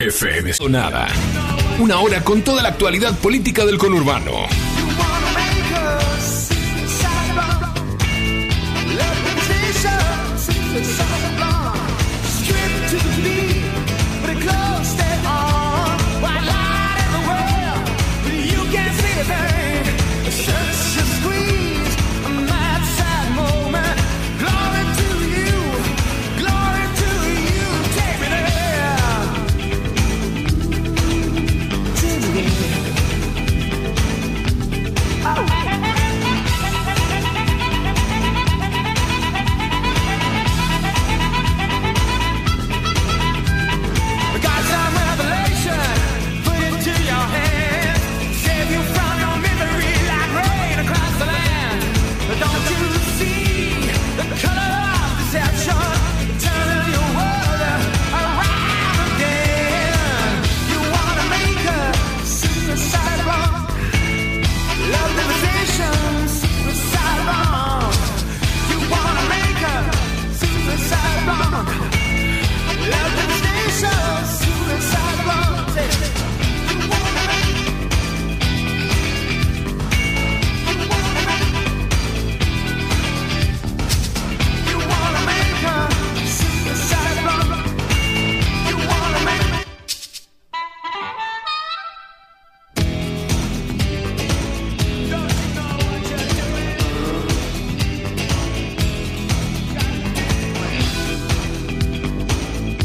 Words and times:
FM 0.00 0.54
Sonada. 0.54 1.08
Una 1.78 2.00
hora 2.00 2.24
con 2.24 2.40
toda 2.40 2.62
la 2.62 2.70
actualidad 2.70 3.18
política 3.18 3.66
del 3.66 3.76
conurbano. 3.76 4.32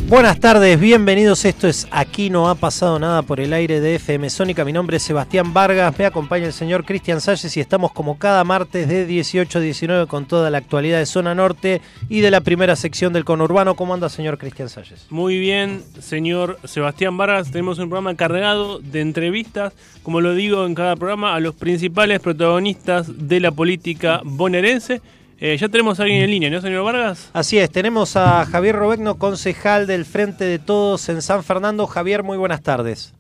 Buenas 0.07 0.39
tardes, 0.39 0.79
bienvenidos. 0.79 1.45
Esto 1.45 1.67
es 1.67 1.87
Aquí 1.89 2.29
no 2.29 2.47
ha 2.47 2.53
pasado 2.53 2.99
nada 2.99 3.23
por 3.23 3.39
el 3.39 3.51
aire 3.53 3.79
de 3.79 3.95
FM 3.95 4.29
Sónica. 4.29 4.63
Mi 4.63 4.71
nombre 4.71 4.97
es 4.97 5.03
Sebastián 5.03 5.51
Vargas, 5.51 5.97
me 5.97 6.05
acompaña 6.05 6.45
el 6.45 6.53
señor 6.53 6.85
Cristian 6.85 7.19
Salles 7.19 7.57
y 7.57 7.59
estamos 7.59 7.91
como 7.91 8.19
cada 8.19 8.43
martes 8.43 8.87
de 8.87 9.07
18 9.07 9.57
a 9.57 9.61
19 9.61 10.05
con 10.05 10.27
toda 10.27 10.51
la 10.51 10.59
actualidad 10.59 10.99
de 10.99 11.07
Zona 11.07 11.33
Norte 11.33 11.81
y 12.07 12.21
de 12.21 12.29
la 12.29 12.41
primera 12.41 12.75
sección 12.75 13.13
del 13.13 13.25
conurbano. 13.25 13.75
¿Cómo 13.75 13.95
anda, 13.95 14.07
señor 14.07 14.37
Cristian 14.37 14.69
Salles? 14.69 15.07
Muy 15.09 15.39
bien, 15.39 15.81
señor 15.99 16.59
Sebastián 16.65 17.17
Vargas. 17.17 17.49
Tenemos 17.49 17.79
un 17.79 17.89
programa 17.89 18.13
cargado 18.13 18.77
de 18.77 19.01
entrevistas, 19.01 19.73
como 20.03 20.21
lo 20.21 20.35
digo 20.35 20.67
en 20.67 20.75
cada 20.75 20.95
programa, 20.95 21.33
a 21.33 21.39
los 21.39 21.55
principales 21.55 22.19
protagonistas 22.19 23.27
de 23.27 23.39
la 23.39 23.49
política 23.49 24.21
bonaerense. 24.23 25.01
Eh, 25.37 25.57
ya 25.57 25.67
tenemos 25.67 25.99
a 25.99 26.03
alguien 26.03 26.23
en 26.23 26.29
línea, 26.31 26.49
¿no, 26.49 26.61
señor 26.61 26.85
Vargas? 26.85 27.29
Así 27.33 27.57
es, 27.57 27.69
tenemos 27.69 28.15
a 28.15 28.45
Javier 28.45 28.75
Robegno, 28.75 29.15
concejal 29.17 29.85
del 29.85 30.05
Frente 30.05 30.45
de 30.45 30.59
Todos 30.59 31.09
en 31.09 31.21
San 31.21 31.43
Fernando. 31.43 31.87
Javier, 31.87 32.23
muy 32.23 32.37
buenas 32.37 32.61
tardes. 32.61 33.13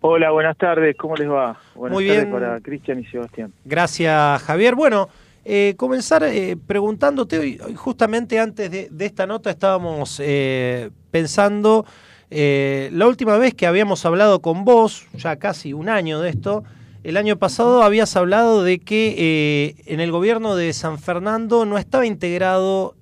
Hola, 0.00 0.30
buenas 0.30 0.56
tardes, 0.56 0.96
¿cómo 0.96 1.14
les 1.16 1.28
va? 1.28 1.60
Buenas 1.74 1.94
Muy 1.94 2.06
tardes 2.06 2.24
bien. 2.24 2.32
para 2.32 2.60
Cristian 2.60 3.00
y 3.00 3.04
Sebastián. 3.04 3.52
Gracias, 3.66 4.42
Javier. 4.42 4.74
Bueno, 4.74 5.10
eh, 5.44 5.74
comenzar 5.76 6.22
eh, 6.24 6.56
preguntándote, 6.66 7.38
hoy, 7.38 7.60
hoy 7.62 7.74
justamente 7.74 8.40
antes 8.40 8.70
de, 8.70 8.88
de 8.90 9.06
esta 9.06 9.26
nota 9.26 9.50
estábamos 9.50 10.18
eh, 10.24 10.88
pensando, 11.10 11.84
eh, 12.30 12.88
la 12.92 13.06
última 13.08 13.36
vez 13.36 13.54
que 13.54 13.66
habíamos 13.66 14.06
hablado 14.06 14.40
con 14.40 14.64
vos, 14.64 15.06
ya 15.14 15.36
casi 15.36 15.72
un 15.74 15.88
año 15.90 16.20
de 16.20 16.30
esto, 16.30 16.64
el 17.02 17.16
año 17.16 17.36
pasado 17.36 17.82
habías 17.82 18.16
hablado 18.16 18.62
de 18.62 18.78
que 18.78 19.14
eh, 19.16 19.74
en 19.86 20.00
el 20.00 20.10
gobierno 20.10 20.54
de 20.56 20.72
San 20.72 20.98
Fernando 20.98 21.64
no 21.64 21.78
estaba 21.78 22.06
integrado 22.06 22.94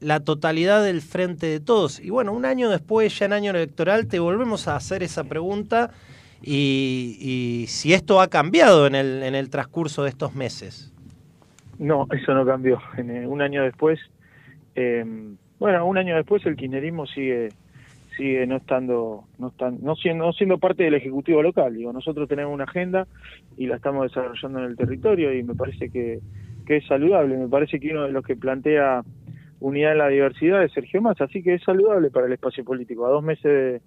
la 0.00 0.20
totalidad 0.20 0.84
del 0.84 1.00
Frente 1.00 1.46
de 1.46 1.60
Todos. 1.60 2.00
Y 2.00 2.10
bueno, 2.10 2.32
un 2.32 2.44
año 2.44 2.68
después, 2.68 3.18
ya 3.18 3.26
en 3.26 3.32
año 3.32 3.50
electoral, 3.52 4.08
te 4.08 4.18
volvemos 4.18 4.68
a 4.68 4.76
hacer 4.76 5.02
esa 5.02 5.24
pregunta 5.24 5.90
y, 6.42 7.16
y 7.20 7.66
si 7.68 7.94
esto 7.94 8.20
ha 8.20 8.28
cambiado 8.28 8.86
en 8.86 8.94
el, 8.94 9.22
en 9.22 9.34
el 9.34 9.48
transcurso 9.48 10.02
de 10.02 10.10
estos 10.10 10.34
meses. 10.34 10.92
No, 11.78 12.06
eso 12.12 12.34
no 12.34 12.44
cambió. 12.44 12.80
En, 12.96 13.10
eh, 13.10 13.26
un 13.26 13.42
año 13.42 13.62
después, 13.62 13.98
eh, 14.74 15.04
bueno, 15.58 15.86
un 15.86 15.98
año 15.98 16.16
después 16.16 16.44
el 16.46 16.56
kirchnerismo 16.56 17.06
sigue 17.06 17.50
sigue 18.16 18.46
no 18.46 18.56
estando 18.56 19.24
no 19.38 19.48
están 19.48 19.78
no 19.82 19.94
siendo 19.96 20.24
no 20.26 20.32
siendo 20.32 20.58
parte 20.58 20.84
del 20.84 20.94
ejecutivo 20.94 21.42
local 21.42 21.74
digo 21.74 21.92
nosotros 21.92 22.28
tenemos 22.28 22.52
una 22.52 22.64
agenda 22.64 23.06
y 23.56 23.66
la 23.66 23.76
estamos 23.76 24.08
desarrollando 24.08 24.60
en 24.60 24.64
el 24.66 24.76
territorio 24.76 25.32
y 25.34 25.42
me 25.42 25.54
parece 25.54 25.90
que, 25.90 26.20
que 26.66 26.76
es 26.76 26.86
saludable 26.86 27.36
me 27.36 27.48
parece 27.48 27.78
que 27.78 27.90
uno 27.90 28.04
de 28.04 28.12
los 28.12 28.24
que 28.24 28.36
plantea 28.36 29.02
unidad 29.60 29.92
en 29.92 29.98
la 29.98 30.08
diversidad 30.08 30.62
es 30.62 30.72
Sergio 30.72 31.02
Massa 31.02 31.24
así 31.24 31.42
que 31.42 31.54
es 31.54 31.62
saludable 31.62 32.10
para 32.10 32.26
el 32.26 32.32
espacio 32.32 32.64
político 32.64 33.06
a 33.06 33.10
dos 33.10 33.22
meses 33.22 33.44
de, 33.44 33.80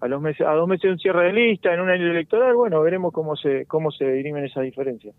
a 0.00 0.08
los 0.08 0.20
meses 0.20 0.46
a 0.46 0.52
dos 0.52 0.68
meses 0.68 0.82
de 0.82 0.92
un 0.92 0.98
cierre 0.98 1.26
de 1.26 1.32
lista 1.32 1.72
en 1.72 1.80
un 1.80 1.90
año 1.90 2.10
electoral 2.10 2.54
bueno 2.54 2.80
veremos 2.82 3.12
cómo 3.12 3.36
se 3.36 3.66
cómo 3.66 3.90
se 3.90 4.10
dirimen 4.12 4.44
esas 4.44 4.64
diferencias 4.64 5.14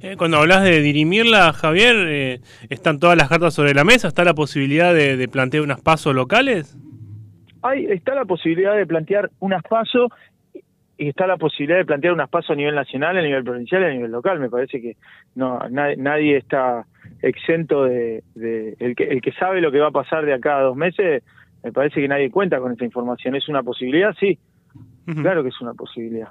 Eh, 0.00 0.16
cuando 0.16 0.38
hablas 0.38 0.62
de 0.62 0.80
dirimirla, 0.80 1.52
Javier, 1.52 1.96
eh, 2.08 2.40
¿están 2.68 2.98
todas 2.98 3.16
las 3.16 3.28
cartas 3.28 3.54
sobre 3.54 3.72
la 3.72 3.84
mesa? 3.84 4.08
¿Está 4.08 4.24
la 4.24 4.34
posibilidad 4.34 4.94
de, 4.94 5.16
de 5.16 5.28
plantear 5.28 5.62
unas 5.62 5.80
pasos 5.80 6.14
locales? 6.14 6.76
Hay, 7.66 7.86
está 7.86 8.14
la 8.14 8.24
posibilidad 8.24 8.76
de 8.76 8.86
plantear 8.86 9.30
unas 9.40 9.62
pasos 9.62 10.10
y 10.98 11.08
está 11.08 11.26
la 11.26 11.36
posibilidad 11.36 11.78
de 11.78 11.84
plantear 11.84 12.14
unas 12.14 12.28
pasos 12.28 12.50
a 12.50 12.54
nivel 12.54 12.74
nacional, 12.74 13.18
a 13.18 13.22
nivel 13.22 13.44
provincial 13.44 13.82
y 13.82 13.84
a 13.84 13.90
nivel 13.90 14.10
local. 14.10 14.40
Me 14.40 14.48
parece 14.48 14.80
que 14.80 14.96
no 15.34 15.58
nadie, 15.70 15.96
nadie 15.96 16.36
está 16.36 16.86
exento 17.22 17.84
de, 17.84 18.22
de 18.34 18.76
el, 18.78 18.94
que, 18.94 19.04
el 19.04 19.20
que 19.20 19.32
sabe 19.32 19.60
lo 19.60 19.70
que 19.70 19.80
va 19.80 19.88
a 19.88 19.92
pasar 19.92 20.24
de 20.24 20.32
acá 20.32 20.58
a 20.58 20.62
dos 20.62 20.76
meses. 20.76 21.22
Me 21.62 21.72
parece 21.72 22.00
que 22.00 22.08
nadie 22.08 22.30
cuenta 22.30 22.60
con 22.60 22.72
esta 22.72 22.84
información. 22.84 23.34
¿Es 23.34 23.48
una 23.48 23.62
posibilidad? 23.62 24.14
Sí, 24.18 24.38
claro 25.20 25.42
que 25.42 25.48
es 25.48 25.60
una 25.60 25.74
posibilidad. 25.74 26.28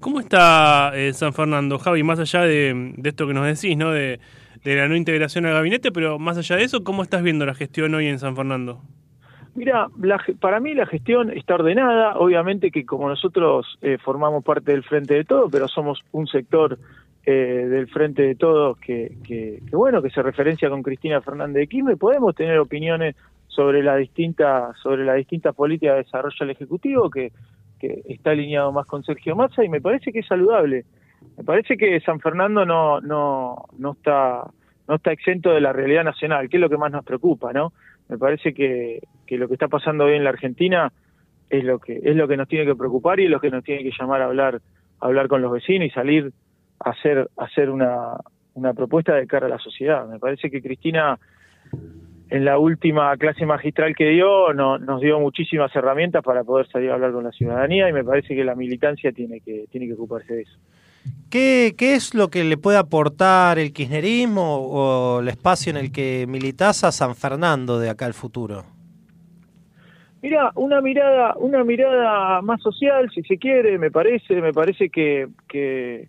¿Cómo 0.00 0.20
está 0.20 0.92
eh, 0.94 1.14
San 1.14 1.32
Fernando, 1.32 1.78
Javi, 1.78 2.02
más 2.02 2.18
allá 2.20 2.42
de, 2.42 2.92
de 2.96 3.08
esto 3.08 3.26
que 3.26 3.32
nos 3.32 3.46
decís, 3.46 3.76
¿no? 3.76 3.90
De, 3.90 4.20
de 4.62 4.76
la 4.76 4.86
no 4.86 4.96
integración 4.96 5.46
al 5.46 5.54
gabinete, 5.54 5.92
pero 5.92 6.18
más 6.18 6.36
allá 6.36 6.56
de 6.56 6.64
eso, 6.64 6.84
¿cómo 6.84 7.02
estás 7.02 7.22
viendo 7.22 7.46
la 7.46 7.54
gestión 7.54 7.94
hoy 7.94 8.08
en 8.08 8.18
San 8.18 8.36
Fernando? 8.36 8.82
Mira, 9.54 9.86
la 10.00 10.20
para 10.40 10.58
mí 10.58 10.74
la 10.74 10.86
gestión 10.86 11.30
está 11.30 11.54
ordenada, 11.54 12.18
obviamente 12.18 12.72
que 12.72 12.84
como 12.84 13.08
nosotros 13.08 13.78
eh, 13.82 13.98
formamos 13.98 14.42
parte 14.42 14.72
del 14.72 14.82
Frente 14.82 15.14
de 15.14 15.24
Todos, 15.24 15.50
pero 15.50 15.68
somos 15.68 16.02
un 16.10 16.26
sector 16.26 16.76
eh, 17.24 17.66
del 17.70 17.86
Frente 17.88 18.22
de 18.22 18.34
Todos 18.34 18.78
que, 18.78 19.60
bueno, 19.70 20.02
que 20.02 20.10
se 20.10 20.22
referencia 20.22 20.68
con 20.68 20.82
Cristina 20.82 21.20
Fernández 21.20 21.60
de 21.60 21.66
Kirchner, 21.68 21.96
podemos 21.96 22.34
tener 22.34 22.58
opiniones 22.58 23.14
sobre 23.46 23.84
la 23.84 23.94
distinta, 23.96 24.72
sobre 24.82 25.04
la 25.04 25.14
distinta 25.14 25.52
política 25.52 25.92
de 25.92 26.02
desarrollo 26.02 26.36
del 26.40 26.50
Ejecutivo 26.50 27.08
que, 27.08 27.30
que 27.78 28.02
está 28.06 28.30
alineado 28.30 28.72
más 28.72 28.86
con 28.86 29.04
Sergio 29.04 29.36
Massa 29.36 29.64
y 29.64 29.68
me 29.68 29.80
parece 29.80 30.12
que 30.12 30.18
es 30.18 30.26
saludable. 30.26 30.84
Me 31.36 31.44
parece 31.44 31.76
que 31.76 32.00
San 32.00 32.18
Fernando 32.18 32.66
no, 32.66 33.00
no, 33.00 33.66
no 33.78 33.92
está, 33.92 34.50
no 34.88 34.96
está 34.96 35.12
exento 35.12 35.50
de 35.50 35.60
la 35.60 35.72
realidad 35.72 36.02
nacional, 36.02 36.48
que 36.48 36.56
es 36.56 36.60
lo 36.60 36.68
que 36.68 36.76
más 36.76 36.90
nos 36.90 37.04
preocupa, 37.04 37.52
¿no? 37.52 37.72
Me 38.08 38.18
parece 38.18 38.52
que, 38.54 39.00
que 39.26 39.38
lo 39.38 39.48
que 39.48 39.54
está 39.54 39.68
pasando 39.68 40.04
hoy 40.04 40.14
en 40.14 40.24
la 40.24 40.30
Argentina 40.30 40.92
es 41.50 41.64
lo 41.64 41.78
que 41.78 42.00
es 42.02 42.16
lo 42.16 42.28
que 42.28 42.36
nos 42.36 42.48
tiene 42.48 42.66
que 42.66 42.74
preocupar 42.74 43.20
y 43.20 43.24
es 43.24 43.30
lo 43.30 43.40
que 43.40 43.50
nos 43.50 43.64
tiene 43.64 43.82
que 43.82 43.92
llamar 43.98 44.22
a 44.22 44.26
hablar 44.26 44.60
hablar 45.00 45.28
con 45.28 45.42
los 45.42 45.52
vecinos 45.52 45.86
y 45.86 45.90
salir 45.90 46.32
a 46.80 46.90
hacer 46.90 47.28
a 47.36 47.44
hacer 47.44 47.70
una, 47.70 48.16
una 48.54 48.72
propuesta 48.74 49.14
de 49.14 49.26
cara 49.26 49.46
a 49.46 49.50
la 49.50 49.58
sociedad. 49.58 50.06
Me 50.08 50.18
parece 50.18 50.50
que 50.50 50.62
Cristina 50.62 51.18
en 52.30 52.44
la 52.44 52.58
última 52.58 53.16
clase 53.16 53.46
magistral 53.46 53.94
que 53.94 54.08
dio 54.08 54.52
no, 54.54 54.78
nos 54.78 55.00
dio 55.00 55.20
muchísimas 55.20 55.74
herramientas 55.76 56.22
para 56.22 56.42
poder 56.42 56.66
salir 56.68 56.90
a 56.90 56.94
hablar 56.94 57.12
con 57.12 57.24
la 57.24 57.32
ciudadanía 57.32 57.88
y 57.88 57.92
me 57.92 58.04
parece 58.04 58.34
que 58.34 58.44
la 58.44 58.54
militancia 58.54 59.12
tiene 59.12 59.40
que 59.40 59.66
tiene 59.70 59.86
que 59.86 59.94
ocuparse 59.94 60.34
de 60.34 60.42
eso. 60.42 60.58
¿Qué, 61.30 61.74
¿Qué 61.76 61.94
es 61.94 62.14
lo 62.14 62.28
que 62.28 62.44
le 62.44 62.56
puede 62.56 62.78
aportar 62.78 63.58
el 63.58 63.72
kirchnerismo 63.72 64.56
o 64.56 65.20
el 65.20 65.28
espacio 65.28 65.70
en 65.70 65.76
el 65.76 65.90
que 65.90 66.26
militás 66.28 66.84
a 66.84 66.92
San 66.92 67.16
Fernando 67.16 67.78
de 67.78 67.90
acá 67.90 68.06
al 68.06 68.14
futuro? 68.14 68.64
Mira, 70.22 70.52
una 70.54 70.80
mirada, 70.80 71.34
una 71.36 71.64
mirada 71.64 72.40
más 72.40 72.62
social, 72.62 73.10
si 73.14 73.22
se 73.24 73.36
quiere, 73.36 73.78
me 73.78 73.90
parece, 73.90 74.40
me 74.40 74.54
parece 74.54 74.88
que, 74.88 75.28
que, 75.46 76.08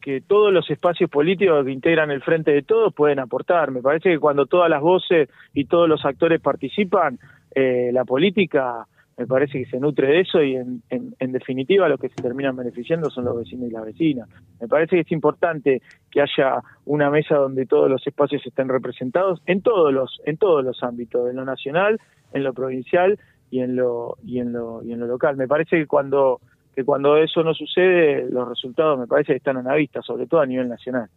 que 0.00 0.22
todos 0.22 0.52
los 0.52 0.70
espacios 0.70 1.10
políticos 1.10 1.64
que 1.64 1.70
integran 1.70 2.10
el 2.10 2.22
frente 2.22 2.50
de 2.50 2.62
todos 2.62 2.94
pueden 2.94 3.18
aportar. 3.18 3.70
Me 3.70 3.82
parece 3.82 4.08
que 4.08 4.18
cuando 4.18 4.46
todas 4.46 4.70
las 4.70 4.80
voces 4.80 5.28
y 5.52 5.66
todos 5.66 5.88
los 5.88 6.02
actores 6.06 6.40
participan, 6.40 7.18
eh, 7.54 7.90
la 7.92 8.06
política 8.06 8.86
me 9.16 9.26
parece 9.26 9.58
que 9.62 9.70
se 9.70 9.78
nutre 9.78 10.08
de 10.08 10.20
eso 10.20 10.42
y 10.42 10.56
en, 10.56 10.82
en, 10.88 11.14
en, 11.18 11.32
definitiva 11.32 11.88
los 11.88 12.00
que 12.00 12.08
se 12.08 12.22
terminan 12.22 12.56
beneficiando 12.56 13.10
son 13.10 13.26
los 13.26 13.36
vecinos 13.36 13.68
y 13.68 13.72
las 13.72 13.84
vecinas. 13.84 14.28
Me 14.60 14.68
parece 14.68 14.96
que 14.96 15.02
es 15.02 15.12
importante 15.12 15.82
que 16.10 16.22
haya 16.22 16.62
una 16.86 17.10
mesa 17.10 17.36
donde 17.36 17.66
todos 17.66 17.90
los 17.90 18.06
espacios 18.06 18.44
estén 18.46 18.68
representados 18.68 19.42
en 19.46 19.60
todos 19.60 19.92
los 19.92 20.20
en 20.24 20.38
todos 20.38 20.64
los 20.64 20.82
ámbitos, 20.82 21.28
en 21.28 21.36
lo 21.36 21.44
nacional, 21.44 22.00
en 22.32 22.44
lo 22.44 22.54
provincial 22.54 23.18
y 23.50 23.60
en 23.60 23.76
lo 23.76 24.16
y 24.24 24.40
en 24.40 24.52
lo 24.52 24.82
y 24.82 24.92
en 24.92 25.00
lo 25.00 25.06
local. 25.06 25.36
Me 25.36 25.46
parece 25.46 25.76
que 25.76 25.86
cuando 25.86 26.40
que 26.74 26.84
cuando 26.84 27.18
eso 27.18 27.42
no 27.42 27.52
sucede, 27.52 28.28
los 28.30 28.48
resultados 28.48 28.98
me 28.98 29.06
parece 29.06 29.32
que 29.32 29.38
están 29.38 29.58
a 29.58 29.62
la 29.62 29.74
vista, 29.74 30.00
sobre 30.00 30.26
todo 30.26 30.40
a 30.40 30.46
nivel 30.46 30.68
nacional, 30.68 31.08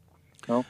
¿no? 0.50 0.66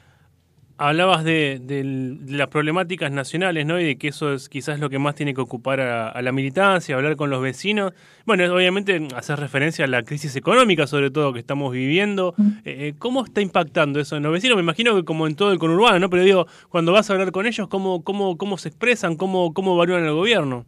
Hablabas 0.78 1.24
de, 1.24 1.60
de, 1.62 1.84
de, 1.84 2.38
las 2.38 2.50
problemáticas 2.50 3.10
nacionales, 3.10 3.66
¿no? 3.66 3.80
Y 3.80 3.86
de 3.86 3.98
que 3.98 4.10
eso 4.10 4.34
es 4.34 4.50
quizás 4.50 4.80
lo 4.80 4.90
que 4.90 5.00
más 5.00 5.16
tiene 5.16 5.34
que 5.34 5.40
ocupar 5.40 5.80
a, 5.80 6.10
a, 6.10 6.22
la 6.22 6.34
militancia, 6.34 6.96
hablar 6.96 7.16
con 7.16 7.30
los 7.30 7.42
vecinos. 7.42 7.94
Bueno, 8.26 8.44
obviamente 8.54 9.08
hacer 9.16 9.40
referencia 9.40 9.86
a 9.86 9.88
la 9.88 10.04
crisis 10.04 10.36
económica, 10.36 10.86
sobre 10.86 11.12
todo, 11.12 11.32
que 11.32 11.40
estamos 11.40 11.72
viviendo. 11.72 12.36
Eh, 12.66 12.94
¿Cómo 13.00 13.24
está 13.24 13.40
impactando 13.40 14.02
eso 14.02 14.18
en 14.18 14.24
los 14.24 14.34
vecinos? 14.34 14.58
Me 14.58 14.64
imagino 14.64 14.96
que 14.96 15.06
como 15.06 15.28
en 15.28 15.36
todo 15.36 15.54
el 15.54 15.60
conurbano, 15.60 16.00
¿no? 16.00 16.10
Pero 16.10 16.24
digo, 16.24 16.48
cuando 16.68 16.92
vas 16.92 17.10
a 17.10 17.14
hablar 17.14 17.32
con 17.32 17.46
ellos, 17.46 17.70
¿cómo, 17.70 18.04
cómo, 18.04 18.38
cómo 18.38 18.58
se 18.58 18.68
expresan? 18.68 19.16
¿Cómo, 19.16 19.54
cómo 19.54 19.76
evalúan 19.76 20.04
el 20.04 20.14
gobierno? 20.14 20.66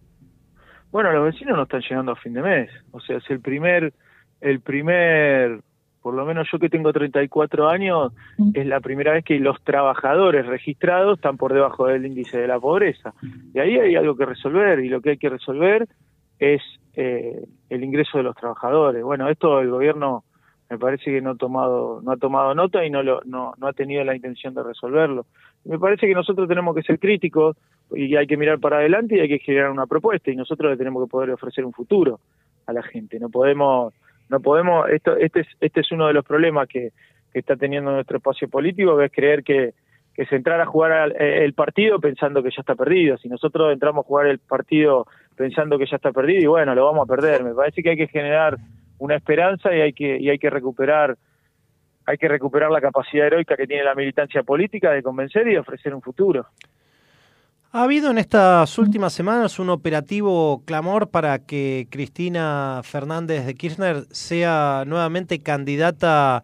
Bueno, 0.91 1.11
los 1.11 1.25
vecinos 1.25 1.57
no 1.57 1.63
están 1.63 1.81
llegando 1.81 2.13
a 2.13 2.15
fin 2.15 2.33
de 2.33 2.41
mes. 2.41 2.69
O 2.91 3.01
sea, 3.01 3.17
es 3.17 3.29
el 3.29 3.41
primer, 3.41 3.93
el 4.39 4.61
primer 4.61 5.61
por 6.07 6.15
lo 6.15 6.25
menos 6.25 6.47
yo 6.49 6.57
que 6.57 6.69
tengo 6.69 6.93
34 6.93 7.67
años, 7.67 8.13
es 8.53 8.65
la 8.65 8.79
primera 8.79 9.11
vez 9.11 9.25
que 9.25 9.37
los 9.39 9.61
trabajadores 9.61 10.45
registrados 10.45 11.17
están 11.17 11.35
por 11.35 11.53
debajo 11.53 11.87
del 11.87 12.05
índice 12.05 12.39
de 12.39 12.47
la 12.47 12.61
pobreza. 12.61 13.13
Y 13.53 13.59
ahí 13.59 13.77
hay 13.77 13.97
algo 13.97 14.15
que 14.15 14.25
resolver, 14.25 14.79
y 14.79 14.87
lo 14.87 15.01
que 15.01 15.09
hay 15.09 15.17
que 15.17 15.27
resolver 15.27 15.85
es 16.39 16.61
eh, 16.95 17.45
el 17.69 17.83
ingreso 17.83 18.19
de 18.19 18.23
los 18.23 18.37
trabajadores. 18.37 19.03
Bueno, 19.03 19.27
esto 19.27 19.59
el 19.59 19.69
gobierno 19.69 20.23
me 20.69 20.77
parece 20.77 21.11
que 21.11 21.19
no 21.19 21.31
ha 21.31 21.35
tomado, 21.35 21.99
no 22.01 22.13
ha 22.13 22.15
tomado 22.15 22.55
nota 22.55 22.85
y 22.85 22.89
no, 22.89 23.03
lo, 23.03 23.19
no, 23.25 23.53
no 23.57 23.67
ha 23.67 23.73
tenido 23.73 24.01
la 24.05 24.15
intención 24.15 24.53
de 24.53 24.63
resolverlo. 24.63 25.25
Me 25.65 25.77
parece 25.77 26.07
que 26.07 26.13
nosotros 26.13 26.47
tenemos 26.47 26.73
que 26.73 26.83
ser 26.83 26.99
críticos 26.99 27.57
y 27.93 28.15
hay 28.15 28.27
que 28.27 28.37
mirar 28.37 28.61
para 28.61 28.77
adelante 28.77 29.17
y 29.17 29.19
hay 29.19 29.27
que 29.27 29.39
generar 29.39 29.71
una 29.71 29.87
propuesta 29.87 30.31
y 30.31 30.37
nosotros 30.37 30.71
le 30.71 30.77
tenemos 30.77 31.03
que 31.03 31.11
poder 31.11 31.31
ofrecer 31.31 31.65
un 31.65 31.73
futuro 31.73 32.21
a 32.65 32.71
la 32.71 32.81
gente. 32.81 33.19
No 33.19 33.27
podemos 33.27 33.93
no 34.29 34.39
podemos, 34.39 34.89
esto, 34.89 35.15
este, 35.15 35.41
es, 35.41 35.47
este 35.59 35.81
es 35.81 35.91
uno 35.91 36.07
de 36.07 36.13
los 36.13 36.25
problemas 36.25 36.67
que, 36.67 36.91
está 37.33 37.55
teniendo 37.55 37.91
nuestro 37.91 38.17
espacio 38.17 38.49
político, 38.49 38.97
que 38.97 39.05
es 39.05 39.11
creer 39.11 39.43
que, 39.43 39.75
que 40.15 40.23
es 40.23 40.31
entrar 40.31 40.59
a 40.59 40.65
jugar 40.65 40.91
al, 40.91 41.21
el 41.21 41.53
partido 41.53 41.99
pensando 41.99 42.41
que 42.41 42.49
ya 42.49 42.61
está 42.61 42.73
perdido. 42.73 43.15
Si 43.19 43.29
nosotros 43.29 43.71
entramos 43.71 44.03
a 44.03 44.07
jugar 44.07 44.25
el 44.25 44.39
partido 44.39 45.05
pensando 45.35 45.77
que 45.77 45.85
ya 45.85 45.97
está 45.97 46.11
perdido, 46.11 46.41
y 46.41 46.47
bueno, 46.47 46.73
lo 46.73 46.85
vamos 46.85 47.07
a 47.07 47.15
perder. 47.15 47.43
Me 47.43 47.53
parece 47.53 47.83
que 47.83 47.91
hay 47.91 47.97
que 47.97 48.07
generar 48.07 48.57
una 48.97 49.15
esperanza 49.15 49.75
y 49.75 49.81
hay 49.81 49.93
que, 49.93 50.17
y 50.17 50.31
hay 50.31 50.39
que 50.39 50.49
recuperar 50.49 51.15
hay 52.07 52.17
que 52.17 52.29
recuperar 52.29 52.71
la 52.71 52.79
capacidad 52.79 53.27
heroica 53.27 53.57
que 53.57 53.67
tiene 53.67 53.83
la 53.83 53.93
militancia 53.93 54.41
política 54.41 54.91
de 54.91 55.03
convencer 55.03 55.45
y 55.49 55.51
de 55.51 55.59
ofrecer 55.59 55.93
un 55.93 56.01
futuro. 56.01 56.47
Ha 57.73 57.83
habido 57.83 58.11
en 58.11 58.17
estas 58.17 58.77
últimas 58.77 59.11
semanas 59.11 59.59
un 59.59 59.69
operativo 59.69 60.63
clamor 60.65 61.09
para 61.09 61.39
que 61.39 61.87
Cristina 61.91 62.79
Fernández 62.83 63.45
de 63.45 63.55
Kirchner 63.55 64.03
sea 64.09 64.83
nuevamente 64.87 65.43
candidata 65.43 66.43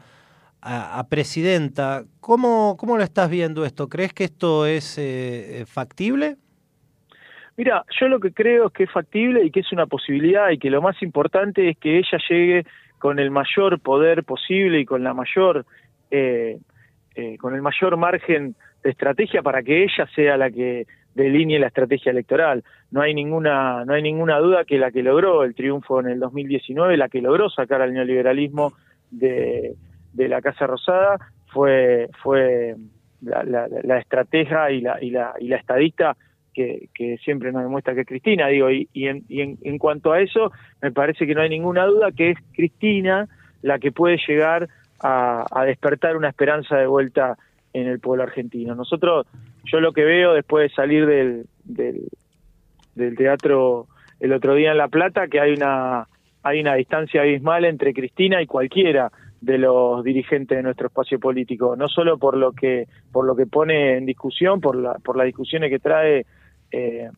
a, 0.62 1.08
presidenta. 1.10 2.04
¿Cómo, 2.20 2.76
¿Cómo, 2.78 2.98
lo 2.98 3.04
estás 3.04 3.30
viendo 3.30 3.66
esto? 3.66 3.88
¿Crees 3.88 4.14
que 4.14 4.26
esto 4.26 4.66
es 4.66 4.98
eh, 4.98 5.64
factible? 5.66 6.36
Mira, 7.56 7.86
yo 8.00 8.10
lo 8.10 8.20
que 8.20 8.34
creo 8.34 8.68
es 8.68 8.74
que 8.74 8.84
es 8.84 8.92
factible 8.92 9.46
y 9.46 9.52
que 9.52 9.62
es 9.62 9.72
una 9.72 9.86
posibilidad 9.86 10.50
y 10.50 10.58
que 10.58 10.70
lo 10.70 10.82
más 10.82 11.02
importante 11.02 11.70
es 11.70 11.78
que 11.78 12.00
ella 12.00 12.18
llegue 12.30 12.66
con 13.00 13.20
el 13.20 13.32
mayor 13.32 13.80
poder 13.80 14.24
posible 14.24 14.80
y 14.82 14.86
con 14.86 15.04
la 15.04 15.14
mayor 15.14 15.66
eh, 16.12 16.58
eh, 17.16 17.38
con 17.38 17.54
el 17.54 17.62
mayor 17.62 17.96
margen 17.96 18.56
de 18.84 18.90
estrategia 18.90 19.42
para 19.42 19.62
que 19.62 19.84
ella 19.84 20.08
sea 20.16 20.36
la 20.36 20.50
que 20.50 20.88
delinee 21.16 21.60
la 21.60 21.68
estrategia 21.68 22.12
electoral. 22.12 22.64
No 22.92 23.02
hay 23.02 23.14
ninguna 23.14 23.86
no 23.86 23.94
hay 23.94 24.02
ninguna 24.02 24.40
duda 24.40 24.66
que 24.66 24.78
la 24.78 24.92
que 24.92 25.04
logró 25.04 25.44
el 25.44 25.56
triunfo 25.56 26.00
en 26.00 26.08
el 26.08 26.20
2019, 26.20 26.98
la 26.98 27.10
que 27.10 27.22
logró 27.22 27.50
sacar 27.50 27.82
al 27.82 27.94
neoliberalismo 27.94 28.74
de, 29.12 29.76
de 30.14 30.28
la 30.28 30.42
Casa 30.42 30.68
Rosada 30.68 31.18
fue 31.48 32.10
fue 32.22 32.76
la, 33.22 33.44
la, 33.44 33.68
la 33.84 34.00
estratega 34.00 34.72
y 34.72 34.82
la, 34.82 35.02
y 35.02 35.12
la 35.12 35.34
y 35.40 35.48
la 35.48 35.58
estadista 35.58 36.16
que, 36.54 36.90
que, 36.94 37.18
siempre 37.18 37.52
nos 37.52 37.64
demuestra 37.64 37.96
que 37.96 38.02
es 38.02 38.08
Cristina, 38.08 38.48
digo, 38.48 38.70
y, 38.70 38.88
y, 38.94 39.08
en, 39.08 39.24
y 39.28 39.42
en, 39.42 39.58
en, 39.64 39.80
cuanto 39.80 40.12
a 40.12 40.22
eso, 40.22 40.52
me 40.84 40.92
parece 40.92 41.26
que 41.26 41.34
no 41.34 41.42
hay 41.42 41.50
ninguna 41.50 41.86
duda 41.86 42.12
que 42.12 42.30
es 42.32 42.38
Cristina 42.54 43.28
la 43.64 43.80
que 43.80 43.92
puede 43.92 44.18
llegar 44.28 44.70
a, 45.02 45.46
a 45.50 45.66
despertar 45.66 46.16
una 46.16 46.30
esperanza 46.30 46.78
de 46.78 46.86
vuelta 46.86 47.38
en 47.74 47.88
el 47.88 48.00
pueblo 48.00 48.24
argentino. 48.24 48.76
Nosotros, 48.76 49.26
yo 49.64 49.80
lo 49.80 49.94
que 49.94 50.04
veo 50.04 50.34
después 50.34 50.70
de 50.70 50.76
salir 50.76 51.06
del, 51.06 51.46
del, 51.64 53.16
teatro 53.16 53.88
el 54.20 54.34
otro 54.34 54.56
día 54.56 54.72
en 54.72 54.78
La 54.78 54.88
Plata, 54.88 55.28
que 55.28 55.40
hay 55.40 55.54
una, 55.54 56.08
hay 56.44 56.62
una 56.62 56.76
distancia 56.76 57.22
abismal 57.22 57.66
entre 57.66 57.94
Cristina 57.94 58.42
y 58.42 58.46
cualquiera 58.46 59.12
de 59.42 59.58
los 59.58 60.04
dirigentes 60.04 60.58
de 60.58 60.64
nuestro 60.64 60.88
espacio 60.88 61.20
político, 61.20 61.76
no 61.76 61.90
solo 61.90 62.18
por 62.18 62.38
lo 62.38 62.54
que 62.54 62.88
por 63.12 63.26
lo 63.26 63.36
que 63.36 63.46
pone 63.46 63.98
en 63.98 64.06
discusión, 64.06 64.62
por 64.62 64.78
la 64.78 64.94
por 64.96 65.18
las 65.18 65.26
discusiones 65.26 65.70
que 65.70 65.80
trae 65.80 66.26
eh, 66.72 67.10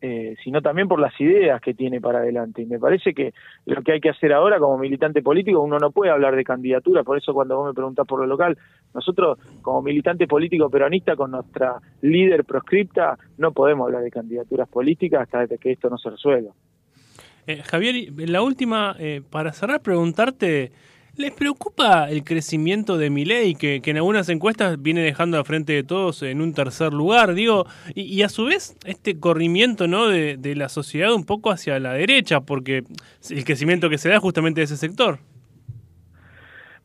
eh, 0.00 0.34
sino 0.44 0.60
también 0.60 0.88
por 0.88 1.00
las 1.00 1.18
ideas 1.20 1.60
que 1.60 1.74
tiene 1.74 2.00
para 2.00 2.18
adelante. 2.18 2.62
Y 2.62 2.66
me 2.66 2.78
parece 2.78 3.14
que 3.14 3.32
lo 3.66 3.82
que 3.82 3.92
hay 3.92 4.00
que 4.00 4.10
hacer 4.10 4.32
ahora 4.32 4.58
como 4.58 4.76
militante 4.78 5.22
político, 5.22 5.60
uno 5.60 5.78
no 5.78 5.90
puede 5.90 6.10
hablar 6.10 6.36
de 6.36 6.44
candidatura, 6.44 7.04
por 7.04 7.16
eso 7.16 7.32
cuando 7.32 7.56
vos 7.56 7.68
me 7.68 7.74
preguntás 7.74 8.06
por 8.06 8.20
lo 8.20 8.26
local, 8.26 8.58
nosotros 8.92 9.38
como 9.62 9.82
militante 9.82 10.26
político 10.26 10.68
peronista 10.68 11.16
con 11.16 11.30
nuestra 11.30 11.80
líder 12.02 12.44
proscripta 12.44 13.18
no 13.38 13.52
podemos 13.52 13.86
hablar 13.86 14.02
de 14.02 14.10
candidaturas 14.10 14.68
políticas 14.68 15.22
hasta 15.22 15.56
que 15.56 15.72
esto 15.72 15.88
no 15.88 15.98
se 15.98 16.10
resuelva. 16.10 16.52
Eh, 17.46 17.62
Javier, 17.62 18.12
la 18.28 18.42
última, 18.42 18.96
eh, 18.98 19.20
para 19.30 19.52
cerrar, 19.52 19.82
preguntarte, 19.82 20.72
¿Les 21.16 21.30
preocupa 21.30 22.10
el 22.10 22.24
crecimiento 22.24 22.98
de 22.98 23.08
Milei, 23.08 23.54
que, 23.54 23.80
que 23.80 23.92
en 23.92 23.98
algunas 23.98 24.28
encuestas 24.28 24.82
viene 24.82 25.00
dejando 25.00 25.38
a 25.38 25.44
frente 25.44 25.72
de 25.72 25.84
todos 25.84 26.24
en 26.24 26.40
un 26.40 26.54
tercer 26.54 26.92
lugar? 26.92 27.34
Digo, 27.34 27.66
y, 27.94 28.22
a 28.22 28.28
su 28.28 28.46
vez 28.46 28.76
este 28.84 29.20
corrimiento 29.20 29.86
¿no? 29.86 30.08
de, 30.08 30.36
de, 30.36 30.56
la 30.56 30.68
sociedad 30.68 31.14
un 31.14 31.24
poco 31.24 31.52
hacia 31.52 31.78
la 31.78 31.92
derecha, 31.92 32.40
porque 32.40 32.82
el 33.30 33.44
crecimiento 33.44 33.88
que 33.88 33.98
se 33.98 34.08
da 34.08 34.18
justamente 34.18 34.60
de 34.60 34.64
ese 34.64 34.76
sector. 34.76 35.18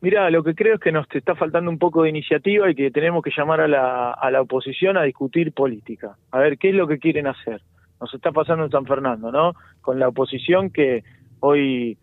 Mira, 0.00 0.30
lo 0.30 0.44
que 0.44 0.54
creo 0.54 0.74
es 0.76 0.80
que 0.80 0.92
nos 0.92 1.06
está 1.12 1.34
faltando 1.34 1.68
un 1.68 1.78
poco 1.78 2.04
de 2.04 2.10
iniciativa 2.10 2.70
y 2.70 2.76
que 2.76 2.92
tenemos 2.92 3.24
que 3.24 3.32
llamar 3.36 3.60
a 3.60 3.68
la, 3.68 4.12
a 4.12 4.30
la 4.30 4.42
oposición 4.42 4.96
a 4.96 5.02
discutir 5.02 5.52
política. 5.52 6.16
A 6.30 6.38
ver, 6.38 6.56
¿qué 6.56 6.70
es 6.70 6.74
lo 6.76 6.86
que 6.86 6.98
quieren 6.98 7.26
hacer? 7.26 7.60
Nos 8.00 8.14
está 8.14 8.30
pasando 8.30 8.64
en 8.64 8.70
San 8.70 8.86
Fernando, 8.86 9.32
¿no? 9.32 9.54
Con 9.80 9.98
la 9.98 10.08
oposición 10.08 10.70
que 10.70 11.02
hoy 11.40 11.98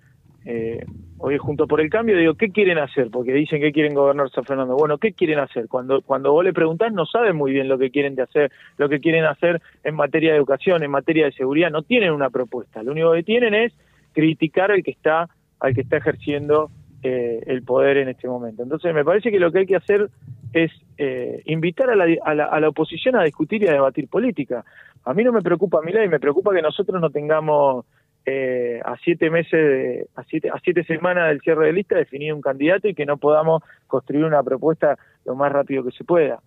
eh, 0.45 0.85
hoy 1.19 1.37
junto 1.37 1.67
por 1.67 1.81
el 1.81 1.89
cambio, 1.89 2.17
digo, 2.17 2.35
¿qué 2.35 2.49
quieren 2.49 2.77
hacer? 2.77 3.09
Porque 3.09 3.33
dicen 3.33 3.59
que 3.59 3.71
quieren 3.71 3.93
gobernar 3.93 4.29
San 4.29 4.45
Fernando. 4.45 4.75
Bueno, 4.75 4.97
¿qué 4.97 5.13
quieren 5.13 5.39
hacer? 5.39 5.67
Cuando, 5.67 6.01
cuando 6.01 6.31
vos 6.31 6.43
le 6.43 6.53
preguntás, 6.53 6.93
no 6.93 7.05
saben 7.05 7.35
muy 7.35 7.51
bien 7.51 7.67
lo 7.67 7.77
que 7.77 7.89
quieren 7.89 8.15
de 8.15 8.23
hacer, 8.23 8.51
lo 8.77 8.87
que 8.87 8.99
quieren 8.99 9.25
hacer 9.25 9.61
en 9.83 9.95
materia 9.95 10.31
de 10.31 10.37
educación, 10.37 10.83
en 10.83 10.91
materia 10.91 11.25
de 11.25 11.31
seguridad, 11.31 11.71
no 11.71 11.81
tienen 11.81 12.11
una 12.11 12.29
propuesta. 12.29 12.83
Lo 12.83 12.91
único 12.91 13.13
que 13.13 13.23
tienen 13.23 13.53
es 13.53 13.73
criticar 14.13 14.71
al 14.71 14.83
que 14.83 14.91
está, 14.91 15.27
al 15.59 15.73
que 15.73 15.81
está 15.81 15.97
ejerciendo 15.97 16.69
eh, 17.03 17.41
el 17.47 17.63
poder 17.63 17.97
en 17.97 18.09
este 18.09 18.27
momento. 18.27 18.63
Entonces, 18.63 18.93
me 18.93 19.03
parece 19.03 19.31
que 19.31 19.39
lo 19.39 19.51
que 19.51 19.59
hay 19.59 19.65
que 19.65 19.75
hacer 19.75 20.09
es 20.53 20.71
eh, 20.97 21.41
invitar 21.45 21.89
a 21.89 21.95
la, 21.95 22.05
a, 22.23 22.33
la, 22.33 22.45
a 22.45 22.59
la 22.59 22.69
oposición 22.69 23.15
a 23.15 23.23
discutir 23.23 23.63
y 23.63 23.67
a 23.67 23.73
debatir 23.73 24.07
política. 24.07 24.63
A 25.03 25.13
mí 25.13 25.23
no 25.23 25.31
me 25.31 25.41
preocupa 25.41 25.81
mi 25.81 25.91
ley, 25.91 26.07
me 26.07 26.19
preocupa 26.19 26.53
que 26.53 26.61
nosotros 26.61 26.99
no 27.01 27.09
tengamos 27.09 27.85
eh, 28.29 28.81
a 28.83 28.97
siete 28.97 29.29
meses, 29.29 29.53
de, 29.53 30.07
a, 30.13 30.23
siete, 30.25 30.49
a 30.49 30.59
siete 30.59 30.83
semanas 30.83 31.29
del 31.29 31.39
cierre 31.39 31.67
de 31.67 31.71
lista, 31.71 31.95
definir 31.95 32.33
un 32.33 32.41
candidato 32.41 32.89
y 32.89 32.93
que 32.93 33.05
no 33.05 33.15
podamos 33.15 33.63
construir 33.87 34.25
una 34.25 34.43
propuesta 34.43 34.97
lo 35.23 35.33
más 35.35 35.49
rápido 35.49 35.81
que 35.85 35.91
se 35.91 36.03
pueda. 36.03 36.41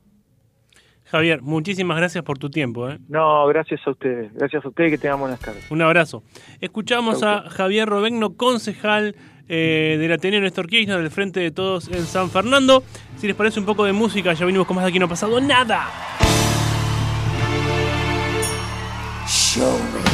Javier, 1.07 1.41
muchísimas 1.41 1.97
gracias 1.97 2.23
por 2.23 2.39
tu 2.39 2.51
tiempo. 2.51 2.91
¿eh? 2.91 2.99
No, 3.09 3.47
gracias 3.47 3.81
a 3.87 3.93
ustedes. 3.93 4.31
Gracias 4.35 4.63
a 4.63 4.69
ustedes 4.69 4.91
que 4.91 4.99
tengan 4.99 5.21
buenas 5.21 5.41
tardes. 5.41 5.71
Un 5.71 5.81
abrazo. 5.81 6.23
Escuchamos 6.61 7.23
a 7.23 7.49
Javier 7.49 7.89
Robegno, 7.89 8.37
concejal 8.37 9.17
eh, 9.49 9.97
del 9.99 10.13
Ateneo 10.13 10.43
Néstor 10.43 10.67
Kirchner, 10.67 10.99
del 10.99 11.11
Frente 11.11 11.41
de 11.41 11.51
Todos 11.51 11.89
en 11.89 12.05
San 12.05 12.29
Fernando. 12.29 12.83
Si 13.17 13.27
les 13.27 13.35
parece 13.35 13.59
un 13.59 13.65
poco 13.65 13.87
de 13.87 13.95
música, 13.95 14.35
ya 14.35 14.45
venimos 14.45 14.67
con 14.67 14.77
más 14.77 14.85
de 14.85 14.91
aquí 14.91 14.99
no 14.99 15.07
ha 15.07 15.09
pasado 15.09 15.41
nada. 15.41 15.89
Show 19.27 19.79
me. 19.95 20.10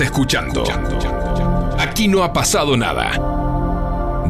Escuchando. 0.00 0.62
Aquí 1.76 2.06
no 2.06 2.22
ha 2.22 2.32
pasado 2.32 2.76
nada. 2.76 3.10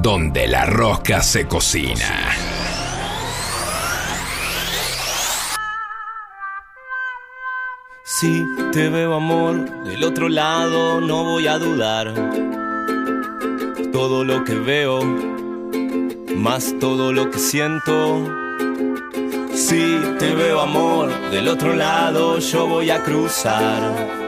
Donde 0.00 0.48
la 0.48 0.64
rosca 0.64 1.22
se 1.22 1.46
cocina. 1.46 2.30
Si 8.02 8.46
te 8.72 8.88
veo 8.88 9.14
amor 9.14 9.84
del 9.84 10.04
otro 10.04 10.30
lado, 10.30 11.02
no 11.02 11.25
voy 11.25 11.46
a 11.46 11.58
dudar. 11.58 12.14
Todo 13.92 14.25
lo 14.25 14.44
que 14.44 14.54
veo, 14.54 15.00
más 16.34 16.75
todo 16.80 17.12
lo 17.12 17.30
que 17.30 17.38
siento. 17.38 18.25
Si 19.52 20.00
te 20.18 20.34
veo 20.34 20.62
amor 20.62 21.10
del 21.30 21.48
otro 21.48 21.75
lado, 21.75 22.38
yo 22.38 22.66
voy 22.66 22.90
a 22.90 23.02
cruzar 23.02 24.27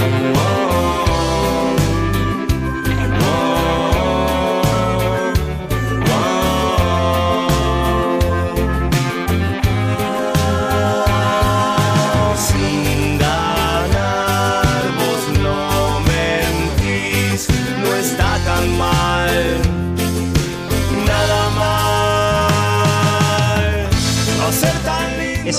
Whoa. 0.00 1.09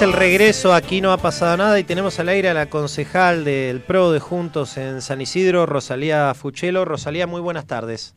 el 0.02 0.14
regreso, 0.14 0.74
aquí 0.74 1.00
no 1.00 1.12
ha 1.12 1.18
pasado 1.18 1.58
nada 1.58 1.80
y 1.80 1.84
tenemos 1.84 2.20
al 2.20 2.30
aire 2.30 2.50
a 2.50 2.56
la 2.56 2.66
concejal 2.68 3.44
del 3.44 3.82
PRO 3.82 4.12
de 4.12 4.20
Juntos 4.20 4.78
en 4.78 5.00
San 5.02 5.22
Isidro, 5.22 5.68
Rosalía 5.68 6.34
Fuchelo. 6.34 6.86
Rosalía, 6.86 7.28
muy 7.28 7.40
buenas 7.40 7.68
tardes. 7.68 8.16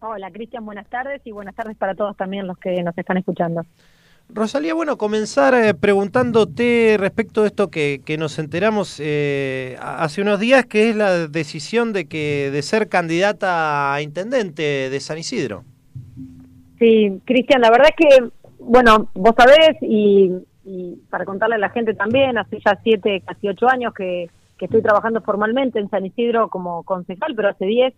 Hola 0.00 0.30
Cristian, 0.30 0.64
buenas 0.64 0.88
tardes 0.88 1.20
y 1.24 1.32
buenas 1.32 1.54
tardes 1.54 1.76
para 1.76 1.94
todos 1.94 2.16
también 2.16 2.46
los 2.46 2.56
que 2.56 2.82
nos 2.82 2.96
están 2.96 3.18
escuchando. 3.18 3.62
Rosalía, 4.30 4.72
bueno, 4.72 4.96
comenzar 4.96 5.54
eh, 5.54 5.74
preguntándote 5.74 6.96
respecto 6.98 7.42
a 7.42 7.46
esto 7.46 7.70
que, 7.70 8.16
nos 8.18 8.38
enteramos 8.38 8.98
eh, 8.98 9.76
hace 9.80 10.22
unos 10.22 10.40
días, 10.40 10.64
que 10.64 10.90
es 10.90 10.96
la 10.96 11.28
decisión 11.28 11.92
de 11.92 12.06
que 12.06 12.50
de 12.50 12.62
ser 12.62 12.88
candidata 12.88 13.92
a 13.92 14.00
intendente 14.00 14.88
de 14.88 15.00
San 15.00 15.18
Isidro. 15.18 15.64
Sí, 16.78 17.20
Cristian, 17.26 17.60
la 17.60 17.70
verdad 17.70 17.88
es 17.90 18.08
que, 18.08 18.30
bueno, 18.58 19.10
vos 19.14 19.34
sabés 19.36 19.76
y 19.82 20.30
y 20.68 20.96
para 21.08 21.24
contarle 21.24 21.54
a 21.54 21.58
la 21.58 21.70
gente 21.70 21.94
también, 21.94 22.36
hace 22.36 22.60
ya 22.60 22.78
siete, 22.82 23.22
casi 23.26 23.48
ocho 23.48 23.68
años 23.68 23.94
que, 23.94 24.28
estoy 24.60 24.82
trabajando 24.82 25.20
formalmente 25.22 25.78
en 25.78 25.88
San 25.88 26.04
Isidro 26.04 26.48
como 26.48 26.82
concejal, 26.82 27.34
pero 27.36 27.48
hace 27.48 27.64
diez 27.64 27.94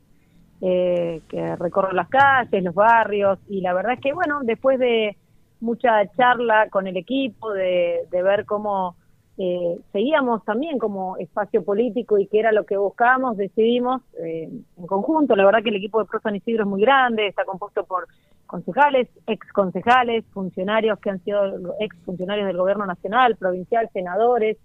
eh, 0.61 1.23
que 1.27 1.57
recorro 1.57 1.91
las 1.93 2.09
calles, 2.09 2.63
los 2.63 2.75
barrios 2.75 3.39
y 3.49 3.63
la 3.63 3.73
verdad 3.73 3.95
es 3.95 4.01
que, 4.01 4.13
bueno, 4.13 4.41
después 4.43 4.79
de 4.79 5.17
mucha 5.61 6.07
charla 6.17 6.69
con 6.69 6.87
el 6.87 6.99
equipo, 6.99 7.51
de, 7.53 8.01
de 8.11 8.23
ver 8.23 8.45
cómo 8.45 8.95
eh, 9.39 9.79
seguíamos 9.91 10.45
también 10.45 10.79
como 10.79 11.17
espacio 11.17 11.65
político 11.65 12.19
y 12.19 12.27
qué 12.27 12.41
era 12.41 12.53
lo 12.53 12.67
que 12.67 12.77
buscábamos, 12.77 13.39
decidimos 13.39 14.03
eh, 14.23 14.51
en 14.77 14.87
conjunto, 14.87 15.35
la 15.35 15.47
verdad 15.47 15.63
que 15.63 15.71
el 15.71 15.77
equipo 15.77 15.99
de 15.99 16.05
Pro 16.05 16.21
San 16.21 16.37
Isidro 16.37 16.65
es 16.65 16.69
muy 16.69 16.83
grande, 16.83 17.27
está 17.27 17.47
compuesto 17.47 17.85
por 17.85 18.07
concejales, 18.51 19.09
ex 19.29 19.53
concejales, 19.53 20.25
funcionarios 20.33 20.99
que 20.99 21.11
han 21.11 21.23
sido 21.23 21.41
ex 21.79 21.97
funcionarios 22.05 22.49
del 22.49 22.57
gobierno 22.57 22.85
nacional, 22.85 23.37
provincial, 23.37 23.89
senadores, 23.93 24.59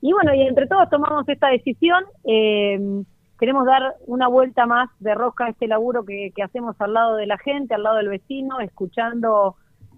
y 0.00 0.12
bueno, 0.12 0.32
y 0.34 0.40
entre 0.42 0.66
todos 0.66 0.88
tomamos 0.88 1.28
esta 1.28 1.48
decisión, 1.48 2.04
eh, 2.24 3.02
queremos 3.38 3.66
dar 3.66 3.96
una 4.06 4.28
vuelta 4.28 4.64
más 4.64 4.88
de 5.00 5.14
rosca 5.14 5.44
a 5.44 5.50
este 5.50 5.66
laburo 5.66 6.04
que, 6.04 6.32
que 6.34 6.42
hacemos 6.42 6.74
al 6.80 6.94
lado 6.94 7.16
de 7.16 7.26
la 7.26 7.36
gente, 7.36 7.74
al 7.74 7.82
lado 7.82 7.96
del 7.96 8.08
vecino, 8.08 8.60
escuchando 8.60 9.56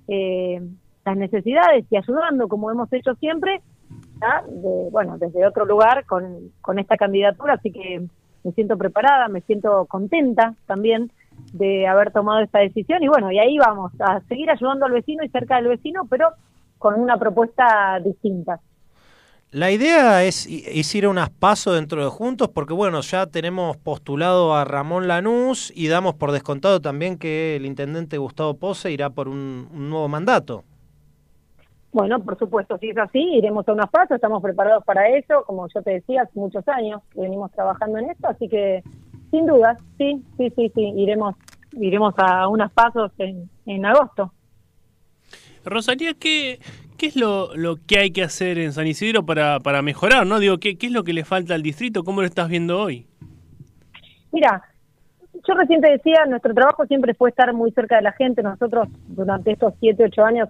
eh, 0.09 0.61
las 1.05 1.17
necesidades 1.17 1.87
y 1.89 1.97
ayudando 1.97 2.49
como 2.49 2.71
hemos 2.71 2.93
hecho 2.93 3.15
siempre, 3.15 3.63
bueno, 4.91 5.19
desde 5.19 5.47
otro 5.47 5.65
lugar 5.65 6.05
con, 6.05 6.51
con 6.61 6.81
esta 6.81 6.97
candidatura, 6.97 7.55
así 7.55 7.71
que 7.71 8.07
me 8.43 8.53
siento 8.53 8.77
preparada, 8.77 9.29
me 9.29 9.41
siento 9.43 9.87
contenta 9.87 10.55
también 10.67 11.13
de 11.53 11.87
haber 11.87 12.13
tomado 12.13 12.41
esta 12.41 12.61
decisión 12.61 13.03
y 13.03 13.09
bueno, 13.09 13.31
y 13.33 13.39
ahí 13.39 13.59
vamos 13.59 13.93
a 14.01 14.21
seguir 14.29 14.51
ayudando 14.51 14.87
al 14.87 14.93
vecino 14.93 15.25
y 15.25 15.29
cerca 15.29 15.57
del 15.57 15.69
vecino, 15.69 16.07
pero 16.09 16.29
con 16.79 16.99
una 16.99 17.19
propuesta 17.19 18.01
distinta. 18.05 18.61
La 19.53 19.73
idea 19.73 20.23
es, 20.23 20.47
es 20.47 20.95
ir 20.95 21.07
a 21.07 21.09
unas 21.09 21.29
pasos 21.29 21.75
dentro 21.75 22.03
de 22.03 22.09
Juntos, 22.09 22.49
porque 22.49 22.73
bueno, 22.73 23.01
ya 23.01 23.27
tenemos 23.27 23.77
postulado 23.77 24.55
a 24.55 24.65
Ramón 24.65 25.09
Lanús 25.09 25.73
y 25.75 25.89
damos 25.89 26.15
por 26.15 26.31
descontado 26.31 26.81
también 26.81 27.19
que 27.19 27.57
el 27.57 27.67
intendente 27.67 28.17
Gustavo 28.17 28.55
Pose 28.55 28.93
irá 28.93 29.11
por 29.11 29.27
un, 29.27 29.69
un 29.75 29.91
nuevo 29.91 30.07
mandato. 30.07 30.63
Bueno, 31.93 32.21
por 32.21 32.39
supuesto, 32.39 32.79
si 32.79 32.91
es 32.91 32.99
así, 32.99 33.19
iremos 33.19 33.67
a 33.67 33.73
unas 33.73 33.91
pasos, 33.91 34.13
estamos 34.13 34.41
preparados 34.41 34.85
para 34.85 35.09
eso, 35.09 35.43
como 35.45 35.67
yo 35.75 35.83
te 35.83 35.95
decía, 35.95 36.23
hace 36.23 36.39
muchos 36.39 36.67
años 36.69 37.03
que 37.13 37.21
venimos 37.21 37.51
trabajando 37.51 37.99
en 37.99 38.11
esto, 38.11 38.29
así 38.29 38.49
que 38.49 38.85
sin 39.31 39.47
dudas, 39.47 39.79
sí, 39.99 40.23
sí, 40.37 40.51
sí, 40.57 40.73
sí, 40.75 40.93
iremos, 40.97 41.37
iremos 41.73 42.15
a 42.19 42.49
unas 42.49 42.73
pasos 42.73 43.13
en, 43.19 43.49
en 43.67 43.87
agosto. 43.87 44.33
Rosalía, 45.65 46.15
¿qué, 46.15 46.59
qué 46.97 47.07
es 47.07 47.17
lo, 47.17 47.55
lo 47.55 47.77
que 47.87 47.99
hay 47.99 48.11
que 48.11 48.23
hacer 48.23 48.59
en 48.59 48.73
San 48.73 48.87
Isidro 48.87 49.25
para, 49.25 49.61
para 49.61 49.83
mejorar? 49.83 50.27
¿no? 50.27 50.39
Digo, 50.39 50.59
¿qué, 50.59 50.77
¿qué 50.77 50.87
es 50.87 50.93
lo 50.93 51.05
que 51.05 51.13
le 51.13 51.25
falta 51.25 51.55
al 51.55 51.63
distrito? 51.63 52.03
¿Cómo 52.03 52.21
lo 52.21 52.27
estás 52.27 52.49
viendo 52.49 52.81
hoy? 52.81 53.07
Mira, 54.33 54.63
yo 55.47 55.55
recién 55.55 55.81
te 55.81 55.91
decía, 55.91 56.25
nuestro 56.29 56.55
trabajo 56.55 56.87
siempre 56.87 57.15
fue 57.15 57.31
estar 57.31 57.53
muy 57.53 57.73
cerca 57.73 57.97
de 57.97 58.03
la 58.03 58.13
gente. 58.13 58.43
Nosotros 58.43 58.89
durante 59.09 59.53
estos 59.53 59.75
siete, 59.81 60.05
ocho 60.05 60.25
años, 60.25 60.49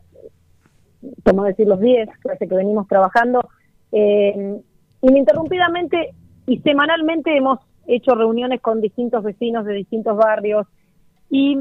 como 1.25 1.45
decir 1.45 1.67
los 1.67 1.81
diez, 1.81 2.09
parece 2.23 2.49
que 2.49 2.55
venimos 2.55 2.87
trabajando, 2.89 3.49
eh, 3.93 4.61
ininterrumpidamente 5.03 6.15
y 6.47 6.59
semanalmente 6.59 7.37
hemos 7.37 7.61
hecho 7.87 8.15
reuniones 8.15 8.61
con 8.61 8.81
distintos 8.81 9.23
vecinos 9.23 9.65
de 9.65 9.75
distintos 9.75 10.17
barrios 10.17 10.67
y 11.29 11.59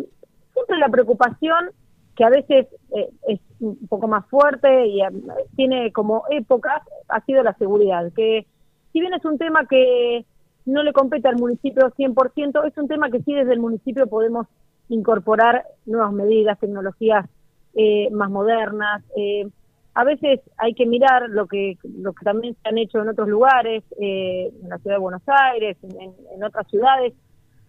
siempre 0.53 0.77
la 0.77 0.89
preocupación 0.89 1.71
que 2.15 2.23
a 2.23 2.29
veces 2.29 2.67
eh, 2.95 3.09
es 3.27 3.39
un 3.59 3.87
poco 3.87 4.07
más 4.07 4.25
fuerte 4.27 4.87
y 4.87 5.01
eh, 5.01 5.09
tiene 5.55 5.91
como 5.91 6.23
épocas, 6.29 6.81
ha 7.07 7.21
sido 7.25 7.43
la 7.43 7.53
seguridad, 7.53 8.11
que 8.13 8.45
si 8.91 8.99
bien 8.99 9.13
es 9.13 9.23
un 9.25 9.37
tema 9.37 9.65
que 9.67 10.25
no 10.65 10.83
le 10.83 10.93
compete 10.93 11.27
al 11.27 11.37
municipio 11.37 11.91
100%, 11.91 12.67
es 12.67 12.77
un 12.77 12.87
tema 12.87 13.09
que 13.09 13.21
sí 13.21 13.33
desde 13.33 13.53
el 13.53 13.59
municipio 13.59 14.07
podemos 14.07 14.47
incorporar 14.89 15.65
nuevas 15.85 16.11
medidas, 16.11 16.59
tecnologías 16.59 17.25
eh, 17.75 18.09
más 18.11 18.29
modernas. 18.29 19.03
Eh, 19.15 19.47
a 19.99 20.05
veces 20.05 20.39
hay 20.55 20.73
que 20.73 20.85
mirar 20.85 21.29
lo 21.29 21.45
que, 21.45 21.77
lo 21.83 22.13
que 22.13 22.23
también 22.23 22.55
se 22.55 22.69
han 22.69 22.77
hecho 22.77 23.01
en 23.01 23.09
otros 23.09 23.27
lugares, 23.27 23.83
eh, 23.99 24.49
en 24.63 24.69
la 24.69 24.77
ciudad 24.77 24.95
de 24.95 25.01
Buenos 25.01 25.23
Aires, 25.27 25.75
en, 25.83 26.41
otras 26.41 26.65
ciudades, 26.69 27.13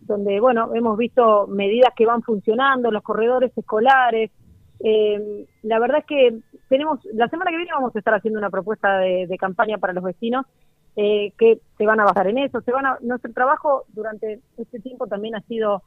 donde, 0.03 0.39
bueno, 0.39 0.73
hemos 0.77 0.97
visto 0.97 1.49
medidas 1.49 1.93
que 1.97 2.07
van 2.07 2.23
funcionando, 2.23 2.93
los 2.93 3.03
corredores 3.03 3.51
escolares, 3.59 4.31
eh, 4.79 5.45
la 5.65 5.81
verdad 5.81 5.99
es 5.99 6.07
que 6.07 6.39
tenemos, 6.69 7.01
la 7.13 7.27
semana 7.27 7.51
que 7.51 7.57
viene 7.57 7.73
vamos 7.75 7.97
a 7.97 7.99
estar 7.99 8.15
haciendo 8.15 8.39
una 8.39 8.49
propuesta 8.49 8.99
de, 8.99 9.27
de 9.27 9.37
campaña 9.37 9.79
para 9.79 9.93
los 9.93 10.05
vecinos 10.05 10.47
eh, 10.95 11.33
que 11.37 11.61
se 11.79 11.85
van 11.85 11.99
a 11.99 12.05
basar 12.05 12.29
en 12.29 12.39
eso. 12.39 12.61
Se 12.61 12.71
van 12.71 12.87
a, 12.87 12.99
nuestro 13.01 13.33
trabajo 13.33 13.87
durante 13.89 14.41
este 14.57 14.79
tiempo 14.79 15.09
también 15.09 15.35
ha 15.35 15.41
sido 15.49 15.83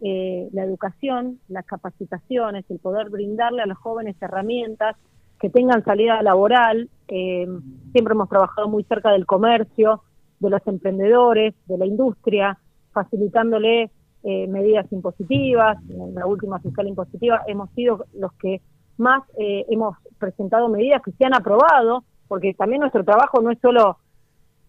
eh, 0.00 0.48
la 0.52 0.64
educación, 0.64 1.38
las 1.48 1.66
capacitaciones, 1.66 2.64
el 2.70 2.78
poder 2.78 3.10
brindarle 3.10 3.60
a 3.60 3.66
los 3.66 3.76
jóvenes 3.76 4.16
herramientas 4.22 4.96
que 5.42 5.50
tengan 5.50 5.84
salida 5.84 6.22
laboral. 6.22 6.88
Eh, 7.08 7.48
siempre 7.90 8.14
hemos 8.14 8.28
trabajado 8.28 8.68
muy 8.68 8.84
cerca 8.84 9.10
del 9.10 9.26
comercio, 9.26 10.04
de 10.38 10.50
los 10.50 10.64
emprendedores, 10.66 11.54
de 11.66 11.78
la 11.78 11.84
industria, 11.84 12.58
facilitándole 12.92 13.90
eh, 14.22 14.46
medidas 14.46 14.86
impositivas, 14.92 15.78
en 15.90 16.14
la 16.14 16.26
última 16.26 16.60
fiscal 16.60 16.86
impositiva 16.86 17.42
hemos 17.48 17.70
sido 17.72 18.06
los 18.14 18.32
que 18.34 18.60
más 18.96 19.24
eh, 19.36 19.66
hemos 19.68 19.96
presentado 20.16 20.68
medidas 20.68 21.02
que 21.02 21.10
se 21.10 21.24
han 21.24 21.34
aprobado, 21.34 22.04
porque 22.28 22.54
también 22.54 22.80
nuestro 22.80 23.02
trabajo 23.02 23.40
no 23.42 23.50
es 23.50 23.58
solo 23.58 23.98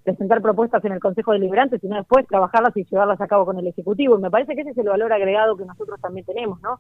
presentar 0.04 0.42
propuestas 0.42 0.84
en 0.86 0.94
el 0.94 1.00
Consejo 1.00 1.34
Deliberante, 1.34 1.78
sino 1.78 1.98
después 1.98 2.26
trabajarlas 2.26 2.76
y 2.76 2.84
llevarlas 2.84 3.22
a 3.22 3.28
cabo 3.28 3.46
con 3.46 3.60
el 3.60 3.68
Ejecutivo. 3.68 4.18
Y 4.18 4.22
me 4.22 4.32
parece 4.32 4.56
que 4.56 4.62
ese 4.62 4.72
es 4.72 4.78
el 4.80 4.90
valor 4.90 5.14
agregado 5.14 5.56
que 5.56 5.66
nosotros 5.66 6.02
también 6.02 6.26
tenemos, 6.26 6.60
¿no? 6.62 6.80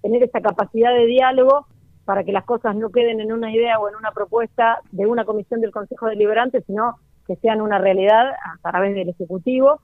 Tener 0.00 0.22
esa 0.22 0.40
capacidad 0.40 0.94
de 0.94 1.06
diálogo 1.06 1.66
para 2.04 2.24
que 2.24 2.32
las 2.32 2.44
cosas 2.44 2.76
no 2.76 2.90
queden 2.90 3.20
en 3.20 3.32
una 3.32 3.54
idea 3.54 3.78
o 3.78 3.88
en 3.88 3.96
una 3.96 4.12
propuesta 4.12 4.80
de 4.92 5.06
una 5.06 5.24
comisión 5.24 5.60
del 5.60 5.70
Consejo 5.70 6.06
Deliberante, 6.06 6.62
sino 6.62 6.96
que 7.26 7.36
sean 7.36 7.60
una 7.60 7.78
realidad 7.78 8.30
a 8.30 8.70
través 8.70 8.94
del 8.94 9.08
Ejecutivo 9.08 9.80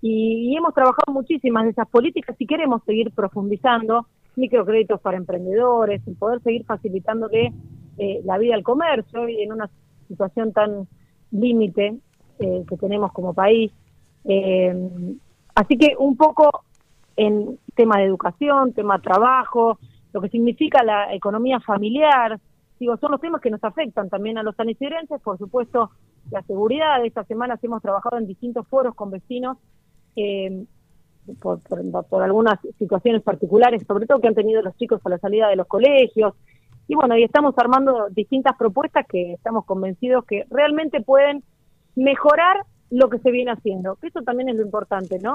y, 0.00 0.52
y, 0.52 0.56
hemos 0.56 0.74
trabajado 0.74 1.12
muchísimas 1.12 1.64
de 1.64 1.70
esas 1.70 1.88
políticas 1.88 2.36
y 2.38 2.46
queremos 2.46 2.82
seguir 2.84 3.10
profundizando 3.12 4.06
microcréditos 4.36 5.00
para 5.00 5.16
emprendedores, 5.16 6.06
el 6.06 6.16
poder 6.16 6.40
seguir 6.42 6.64
facilitándole 6.64 7.52
eh, 7.98 8.20
la 8.24 8.38
vida 8.38 8.54
al 8.54 8.62
comercio 8.62 9.28
y 9.28 9.42
en 9.42 9.52
una 9.52 9.70
situación 10.06 10.52
tan 10.52 10.86
límite 11.30 11.96
eh, 12.38 12.64
que 12.68 12.76
tenemos 12.76 13.12
como 13.12 13.32
país. 13.32 13.72
Eh, 14.24 14.74
así 15.54 15.78
que 15.78 15.94
un 15.98 16.16
poco 16.16 16.64
en 17.16 17.58
tema 17.74 17.98
de 17.98 18.04
educación, 18.04 18.74
tema 18.74 19.00
trabajo, 19.00 19.78
lo 20.16 20.22
que 20.22 20.30
significa 20.30 20.82
la 20.82 21.12
economía 21.12 21.60
familiar, 21.60 22.40
digo, 22.80 22.96
son 22.96 23.12
los 23.12 23.20
temas 23.20 23.42
que 23.42 23.50
nos 23.50 23.62
afectan 23.62 24.08
también 24.08 24.38
a 24.38 24.42
los 24.42 24.56
sanitarienses, 24.56 25.20
por 25.20 25.36
supuesto, 25.36 25.90
la 26.30 26.40
seguridad. 26.44 27.04
Estas 27.04 27.26
semanas 27.26 27.62
hemos 27.62 27.82
trabajado 27.82 28.16
en 28.16 28.26
distintos 28.26 28.66
foros 28.66 28.94
con 28.94 29.10
vecinos 29.10 29.58
eh, 30.16 30.64
por, 31.38 31.60
por, 31.60 32.06
por, 32.06 32.22
algunas 32.22 32.58
situaciones 32.78 33.22
particulares, 33.22 33.84
sobre 33.86 34.06
todo 34.06 34.18
que 34.18 34.28
han 34.28 34.34
tenido 34.34 34.62
los 34.62 34.74
chicos 34.78 35.02
a 35.04 35.10
la 35.10 35.18
salida 35.18 35.48
de 35.50 35.56
los 35.56 35.66
colegios. 35.66 36.32
Y 36.88 36.94
bueno, 36.94 37.14
y 37.18 37.22
estamos 37.22 37.52
armando 37.58 38.08
distintas 38.08 38.56
propuestas 38.56 39.06
que 39.06 39.34
estamos 39.34 39.66
convencidos 39.66 40.24
que 40.24 40.46
realmente 40.48 41.02
pueden 41.02 41.44
mejorar 41.94 42.62
lo 42.88 43.10
que 43.10 43.18
se 43.18 43.30
viene 43.30 43.50
haciendo. 43.50 43.98
Eso 44.00 44.22
también 44.22 44.48
es 44.48 44.56
lo 44.56 44.62
importante, 44.62 45.18
¿no? 45.18 45.34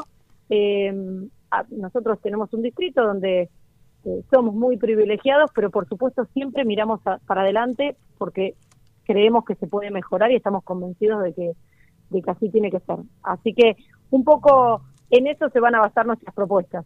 Eh, 0.49 0.91
nosotros 1.69 2.19
tenemos 2.19 2.51
un 2.55 2.63
distrito 2.63 3.03
donde 3.03 3.51
eh, 4.05 4.23
somos 4.31 4.55
muy 4.55 4.77
privilegiados, 4.77 5.51
pero 5.53 5.69
por 5.69 5.87
supuesto 5.87 6.25
siempre 6.33 6.65
miramos 6.65 7.05
a, 7.05 7.17
para 7.19 7.41
adelante 7.41 7.95
porque 8.17 8.55
creemos 9.05 9.45
que 9.45 9.55
se 9.55 9.67
puede 9.67 9.91
mejorar 9.91 10.31
y 10.31 10.35
estamos 10.35 10.63
convencidos 10.63 11.23
de 11.23 11.33
que, 11.33 11.51
de 12.09 12.21
que 12.21 12.31
así 12.31 12.49
tiene 12.49 12.71
que 12.71 12.79
ser. 12.79 12.97
Así 13.23 13.53
que 13.53 13.75
un 14.09 14.23
poco 14.23 14.81
en 15.09 15.27
eso 15.27 15.49
se 15.49 15.59
van 15.59 15.75
a 15.75 15.81
basar 15.81 16.05
nuestras 16.05 16.33
propuestas. 16.33 16.85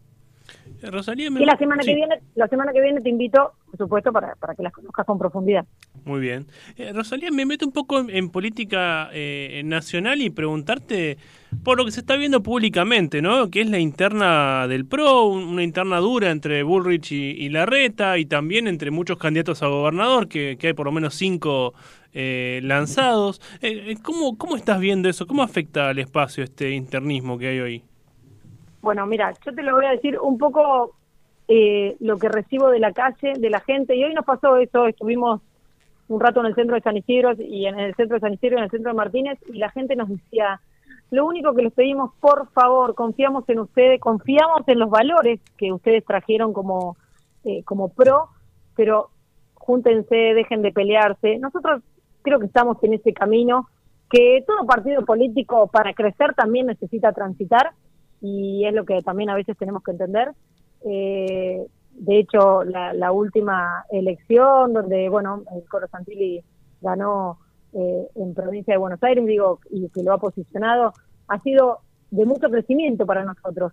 Eh, 0.82 0.90
Rosalía, 0.90 1.30
me- 1.30 1.40
Y 1.42 1.44
la 1.46 1.56
semana 1.56 1.82
sí. 1.82 1.88
que 1.90 1.94
viene, 1.94 2.16
la 2.34 2.48
semana 2.48 2.72
que 2.72 2.80
viene 2.80 3.00
te 3.00 3.08
invito, 3.08 3.52
por 3.66 3.76
supuesto, 3.78 4.12
para, 4.12 4.34
para 4.36 4.54
que 4.54 4.62
las 4.62 4.72
conozcas 4.72 5.06
con 5.06 5.18
profundidad. 5.18 5.64
Muy 6.04 6.20
bien. 6.20 6.46
Eh, 6.76 6.92
Rosalía, 6.92 7.30
me 7.30 7.46
meto 7.46 7.64
un 7.66 7.72
poco 7.72 7.98
en, 8.00 8.10
en 8.10 8.30
política 8.30 9.08
eh, 9.12 9.62
nacional 9.64 10.20
y 10.20 10.30
preguntarte 10.30 11.16
por 11.64 11.78
lo 11.78 11.84
que 11.84 11.92
se 11.92 12.00
está 12.00 12.16
viendo 12.16 12.42
públicamente, 12.42 13.22
¿no? 13.22 13.50
Que 13.50 13.62
es 13.62 13.70
la 13.70 13.78
interna 13.78 14.68
del 14.68 14.84
PRO, 14.84 15.24
un- 15.26 15.44
una 15.44 15.62
interna 15.62 15.98
dura 15.98 16.30
entre 16.30 16.62
Bullrich 16.62 17.12
y, 17.12 17.30
y 17.30 17.48
Larreta 17.48 18.18
y 18.18 18.26
también 18.26 18.68
entre 18.68 18.90
muchos 18.90 19.16
candidatos 19.18 19.62
a 19.62 19.68
gobernador, 19.68 20.28
que, 20.28 20.56
que 20.58 20.68
hay 20.68 20.72
por 20.74 20.86
lo 20.86 20.92
menos 20.92 21.14
cinco 21.14 21.72
eh, 22.12 22.60
lanzados. 22.62 23.40
¿cómo, 24.02 24.36
¿Cómo 24.38 24.56
estás 24.56 24.78
viendo 24.80 25.08
eso? 25.08 25.26
¿Cómo 25.26 25.42
afecta 25.42 25.88
al 25.88 25.98
espacio 25.98 26.44
este 26.44 26.70
internismo 26.72 27.38
que 27.38 27.48
hay 27.48 27.60
hoy? 27.60 27.82
Bueno, 28.86 29.04
mira, 29.04 29.32
yo 29.44 29.52
te 29.52 29.64
lo 29.64 29.74
voy 29.74 29.86
a 29.86 29.90
decir 29.90 30.16
un 30.20 30.38
poco 30.38 30.94
eh, 31.48 31.96
lo 31.98 32.18
que 32.18 32.28
recibo 32.28 32.70
de 32.70 32.78
la 32.78 32.92
calle, 32.92 33.32
de 33.36 33.50
la 33.50 33.58
gente, 33.58 33.96
y 33.96 34.04
hoy 34.04 34.14
nos 34.14 34.24
pasó 34.24 34.58
eso, 34.58 34.86
estuvimos 34.86 35.40
un 36.06 36.20
rato 36.20 36.38
en 36.38 36.46
el 36.46 36.54
centro 36.54 36.76
de 36.76 36.82
San 36.82 36.96
Isidro 36.96 37.32
y 37.36 37.66
en 37.66 37.80
el 37.80 37.96
centro 37.96 38.14
de 38.14 38.20
San 38.20 38.34
Isidro 38.34 38.54
y 38.54 38.58
en 38.58 38.64
el 38.66 38.70
centro 38.70 38.92
de 38.92 38.96
Martínez, 38.96 39.40
y 39.52 39.58
la 39.58 39.70
gente 39.70 39.96
nos 39.96 40.08
decía, 40.08 40.60
lo 41.10 41.26
único 41.26 41.52
que 41.52 41.62
les 41.62 41.72
pedimos, 41.72 42.12
por 42.20 42.48
favor, 42.52 42.94
confiamos 42.94 43.42
en 43.48 43.58
ustedes, 43.58 44.00
confiamos 44.00 44.60
en 44.68 44.78
los 44.78 44.88
valores 44.88 45.40
que 45.56 45.72
ustedes 45.72 46.04
trajeron 46.04 46.52
como, 46.52 46.96
eh, 47.42 47.64
como 47.64 47.88
pro, 47.88 48.28
pero 48.76 49.10
júntense, 49.54 50.14
dejen 50.14 50.62
de 50.62 50.70
pelearse. 50.70 51.38
Nosotros 51.38 51.82
creo 52.22 52.38
que 52.38 52.46
estamos 52.46 52.80
en 52.84 52.94
ese 52.94 53.12
camino 53.12 53.68
que 54.08 54.44
todo 54.46 54.64
partido 54.64 55.04
político 55.04 55.66
para 55.66 55.92
crecer 55.92 56.34
también 56.34 56.68
necesita 56.68 57.10
transitar 57.10 57.72
y 58.20 58.64
es 58.66 58.74
lo 58.74 58.84
que 58.84 59.02
también 59.02 59.30
a 59.30 59.34
veces 59.34 59.56
tenemos 59.56 59.82
que 59.82 59.92
entender. 59.92 60.32
Eh, 60.84 61.66
de 61.92 62.18
hecho, 62.18 62.62
la, 62.64 62.92
la 62.92 63.12
última 63.12 63.84
elección 63.90 64.72
donde, 64.72 65.08
bueno, 65.08 65.42
el 65.54 65.66
Coro 65.68 65.88
Santilli 65.88 66.42
ganó 66.80 67.38
eh, 67.72 68.08
en 68.14 68.34
provincia 68.34 68.74
de 68.74 68.78
Buenos 68.78 69.02
Aires, 69.02 69.24
digo, 69.26 69.60
y 69.70 69.88
que 69.88 70.02
lo 70.02 70.12
ha 70.12 70.18
posicionado, 70.18 70.92
ha 71.28 71.38
sido 71.40 71.80
de 72.10 72.24
mucho 72.24 72.48
crecimiento 72.48 73.06
para 73.06 73.24
nosotros. 73.24 73.72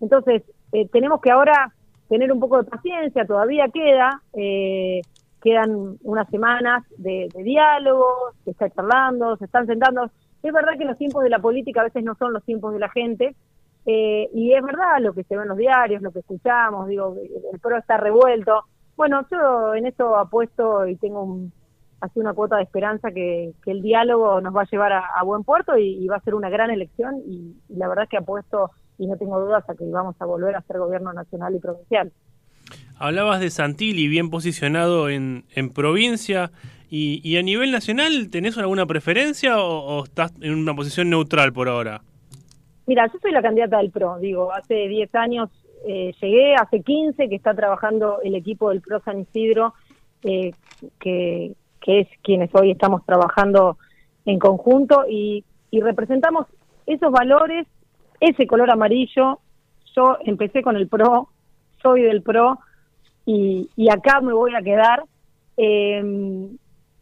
Entonces, 0.00 0.42
eh, 0.72 0.88
tenemos 0.88 1.20
que 1.20 1.30
ahora 1.30 1.72
tener 2.08 2.32
un 2.32 2.40
poco 2.40 2.62
de 2.62 2.70
paciencia, 2.70 3.26
todavía 3.26 3.68
queda, 3.68 4.22
eh, 4.34 5.00
quedan 5.42 5.96
unas 6.02 6.28
semanas 6.28 6.84
de, 6.98 7.28
de 7.34 7.42
diálogo, 7.42 8.06
se 8.44 8.50
está 8.50 8.68
charlando, 8.70 9.36
se 9.36 9.46
están 9.46 9.66
sentando. 9.66 10.10
Es 10.42 10.52
verdad 10.52 10.76
que 10.78 10.84
los 10.84 10.98
tiempos 10.98 11.22
de 11.22 11.30
la 11.30 11.38
política 11.38 11.80
a 11.80 11.84
veces 11.84 12.04
no 12.04 12.14
son 12.16 12.32
los 12.32 12.44
tiempos 12.44 12.74
de 12.74 12.80
la 12.80 12.90
gente, 12.90 13.34
eh, 13.84 14.28
y 14.32 14.52
es 14.52 14.62
verdad 14.62 15.00
lo 15.00 15.12
que 15.12 15.24
se 15.24 15.36
ve 15.36 15.42
en 15.42 15.48
los 15.48 15.58
diarios, 15.58 16.02
lo 16.02 16.12
que 16.12 16.20
escuchamos, 16.20 16.88
digo, 16.88 17.16
el 17.52 17.58
PRO 17.58 17.78
está 17.78 17.96
revuelto. 17.96 18.64
Bueno, 18.96 19.26
yo 19.30 19.74
en 19.74 19.86
eso 19.86 20.16
apuesto 20.16 20.86
y 20.86 20.96
tengo 20.96 21.24
un, 21.24 21.52
así 22.00 22.20
una 22.20 22.34
cuota 22.34 22.56
de 22.56 22.62
esperanza 22.62 23.10
que, 23.10 23.52
que 23.64 23.72
el 23.72 23.82
diálogo 23.82 24.40
nos 24.40 24.54
va 24.54 24.62
a 24.62 24.70
llevar 24.70 24.92
a, 24.92 25.22
buen 25.24 25.42
puerto 25.42 25.76
y, 25.78 26.06
va 26.06 26.16
a 26.16 26.20
ser 26.20 26.34
una 26.34 26.50
gran 26.50 26.70
elección 26.70 27.22
y, 27.26 27.56
la 27.68 27.88
verdad 27.88 28.04
es 28.04 28.10
que 28.10 28.18
apuesto 28.18 28.70
y 28.98 29.06
no 29.06 29.16
tengo 29.16 29.40
dudas 29.40 29.68
a 29.68 29.74
que 29.74 29.84
vamos 29.90 30.14
a 30.20 30.26
volver 30.26 30.54
a 30.54 30.62
ser 30.62 30.78
gobierno 30.78 31.12
nacional 31.12 31.54
y 31.54 31.58
provincial. 31.58 32.12
Hablabas 32.98 33.40
de 33.40 33.50
Santilli, 33.50 34.06
bien 34.06 34.30
posicionado 34.30 35.08
en, 35.08 35.44
en 35.54 35.70
provincia. 35.70 36.52
Y, 36.88 37.20
y 37.24 37.38
a 37.38 37.42
nivel 37.42 37.72
nacional, 37.72 38.28
¿tenés 38.30 38.58
alguna 38.58 38.84
preferencia 38.84 39.58
o 39.58 40.04
estás 40.04 40.32
en 40.40 40.54
una 40.54 40.74
posición 40.74 41.08
neutral 41.08 41.52
por 41.52 41.68
ahora? 41.68 42.02
Mira, 42.92 43.10
yo 43.10 43.18
soy 43.22 43.32
la 43.32 43.40
candidata 43.40 43.78
del 43.78 43.90
PRO, 43.90 44.18
digo, 44.18 44.52
hace 44.52 44.86
10 44.86 45.14
años 45.14 45.48
eh, 45.86 46.12
llegué, 46.20 46.54
hace 46.56 46.82
15 46.82 47.26
que 47.30 47.36
está 47.36 47.54
trabajando 47.54 48.20
el 48.22 48.34
equipo 48.34 48.68
del 48.68 48.82
PRO 48.82 49.00
San 49.00 49.20
Isidro, 49.20 49.72
eh, 50.24 50.52
que, 51.00 51.56
es 51.86 52.08
quienes 52.22 52.50
hoy 52.54 52.70
estamos 52.70 53.02
trabajando 53.06 53.78
en 54.26 54.38
conjunto 54.38 55.06
y, 55.08 55.42
representamos 55.72 56.48
esos 56.84 57.10
valores, 57.10 57.66
ese 58.20 58.46
color 58.46 58.70
amarillo. 58.70 59.38
Yo 59.96 60.18
empecé 60.26 60.60
con 60.60 60.76
el 60.76 60.86
PRO, 60.86 61.30
soy 61.80 62.02
del 62.02 62.20
PRO 62.20 62.58
y, 63.24 63.70
acá 63.88 64.20
me 64.20 64.34
voy 64.34 64.54
a 64.54 64.60
quedar. 64.60 65.04
Eh, 65.56 66.02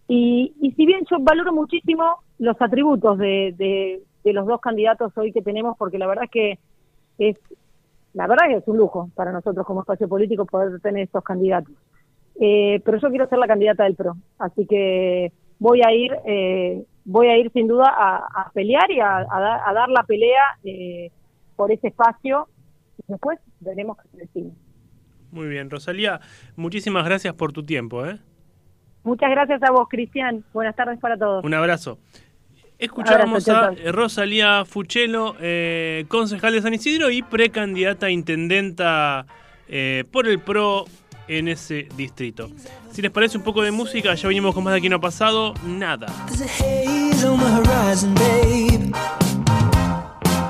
y, 0.07 0.53
y 0.61 0.71
si 0.71 0.87
bien 0.87 1.01
yo 1.11 1.17
valoro 1.19 1.53
muchísimo 1.53 2.21
los 2.39 2.55
atributos 2.63 3.19
de, 3.19 4.05
de 4.25 4.33
los 4.33 4.47
dos 4.47 4.61
candidatos 4.61 5.13
hoy 5.17 5.33
que 5.33 5.43
tenemos, 5.43 5.77
porque 5.79 5.99
la 5.99 6.07
verdad 6.07 6.25
es 6.25 6.31
que 6.31 6.59
es 7.19 7.37
la 8.13 8.27
verdad 8.27 8.47
que 8.49 8.57
es 8.57 8.67
un 8.67 8.77
lujo 8.77 9.09
para 9.15 9.31
nosotros 9.31 9.65
como 9.67 9.81
espacio 9.81 10.09
político 10.09 10.45
poder 10.45 10.81
tener 10.81 11.05
estos 11.05 11.23
candidatos. 11.23 11.73
Eh, 12.41 12.81
pero 12.85 12.99
yo 12.99 13.09
quiero 13.11 13.29
ser 13.29 13.39
la 13.39 13.47
candidata 13.47 13.85
del 13.85 13.95
PRO, 13.95 14.17
así 14.39 14.67
que 14.67 15.33
voy 15.59 15.83
a 15.83 15.93
ir, 15.93 16.17
eh, 16.27 16.85
voy 17.05 17.29
a 17.29 17.37
ir 17.37 17.53
sin 17.53 17.69
duda 17.69 17.89
a, 17.97 18.17
a 18.47 18.51
pelear 18.53 18.91
y 18.91 18.99
a, 19.01 19.19
a 19.19 19.41
dar- 19.41 19.61
a 19.65 19.73
dar 19.75 19.89
la 19.91 20.03
pelea 20.05 20.43
eh, 20.65 21.11
por 21.57 21.71
ese 21.71 21.89
espacio. 21.89 22.49
Y 22.99 23.13
después 23.13 23.39
veremos 23.61 23.97
qué 24.11 24.19
define. 24.19 24.51
Muy 25.31 25.47
bien, 25.49 25.71
Rosalía, 25.71 26.21
muchísimas 26.57 27.05
gracias 27.05 27.35
por 27.35 27.53
tu 27.53 27.63
tiempo. 27.63 28.05
¿eh? 28.07 28.19
Muchas 29.05 29.31
gracias 29.31 29.63
a 29.63 29.71
vos, 29.71 29.87
Cristian. 29.89 30.43
Buenas 30.53 30.75
tardes 30.75 30.99
para 30.99 31.17
todos. 31.17 31.45
Un 31.45 31.55
abrazo. 31.55 31.99
Escuchábamos 32.81 33.47
a. 33.49 33.73
Rosalía 33.93 34.65
Fuchelo, 34.65 35.37
eh, 35.39 36.07
concejal 36.09 36.55
de 36.55 36.63
San 36.63 36.73
Isidro 36.73 37.11
y 37.11 37.21
precandidata 37.21 38.07
a 38.07 38.11
intendenta 38.11 39.27
eh, 39.69 40.05
por 40.11 40.27
el 40.27 40.41
PRO 40.41 40.87
en 41.29 41.49
ese 41.49 41.89
distrito. 41.95 42.51
Si 42.91 43.03
les 43.03 43.11
parece 43.11 43.37
un 43.37 43.45
poco 43.45 43.63
de 43.63 43.71
música, 43.71 44.15
ya 44.15 44.29
venimos 44.29 44.55
con 44.55 44.65
más 44.65 44.73
de 44.73 44.79
aquí 44.79 44.89
no 44.89 44.97
ha 44.97 45.01
pasado 45.01 45.53
nada. 45.65 46.07
There's 46.27 46.41
a 46.41 46.47
haze 46.47 47.25
on 47.27 47.39
the 47.39 47.47
horizon, 47.47 48.15
babe. 48.15 48.95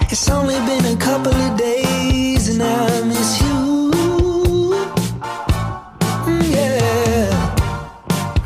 It's 0.08 0.30
only 0.30 0.54
been 0.66 0.86
a 0.86 0.96
couple 0.96 1.34
of 1.34 1.56
days 1.58 2.48
and 2.48 2.62
I 2.62 3.02
miss 3.06 3.40
you. 3.42 4.70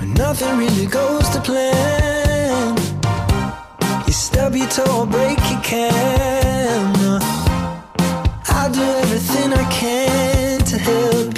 Mm, 0.00 0.16
nothing 0.16 0.56
really 0.56 0.86
goes 0.86 1.28
to 1.30 1.40
plan. 1.42 2.13
You 4.14 4.20
stub 4.20 4.55
your 4.55 4.68
toe 4.68 5.00
or 5.00 5.07
break 5.07 5.40
your 5.50 5.61
can. 5.62 7.20
I'll 8.46 8.70
do 8.70 8.81
everything 8.81 9.53
I 9.53 9.68
can 9.72 10.61
to 10.61 10.79
help 10.79 11.33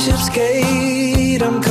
bishop's 0.00 0.30
gate. 0.30 1.42
I'm 1.42 1.69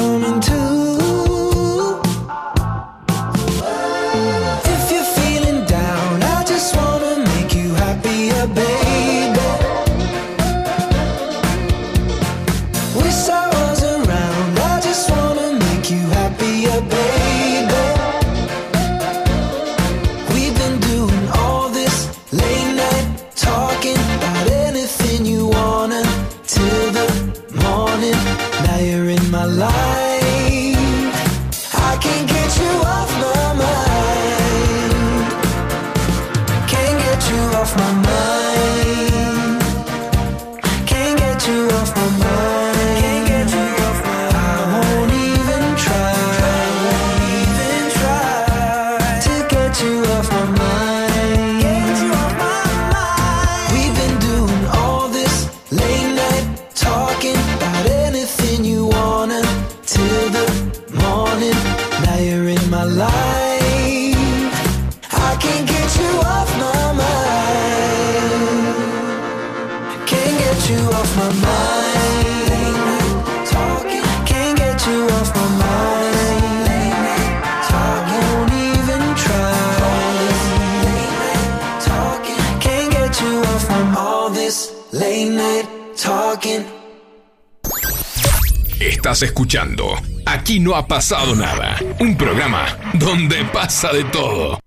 Aquí 90.27 90.59
no 90.59 90.75
ha 90.75 90.85
pasado 90.85 91.35
nada, 91.35 91.75
un 91.99 92.15
programa 92.15 92.67
donde 92.93 93.43
pasa 93.45 93.91
de 93.91 94.03
todo. 94.03 94.58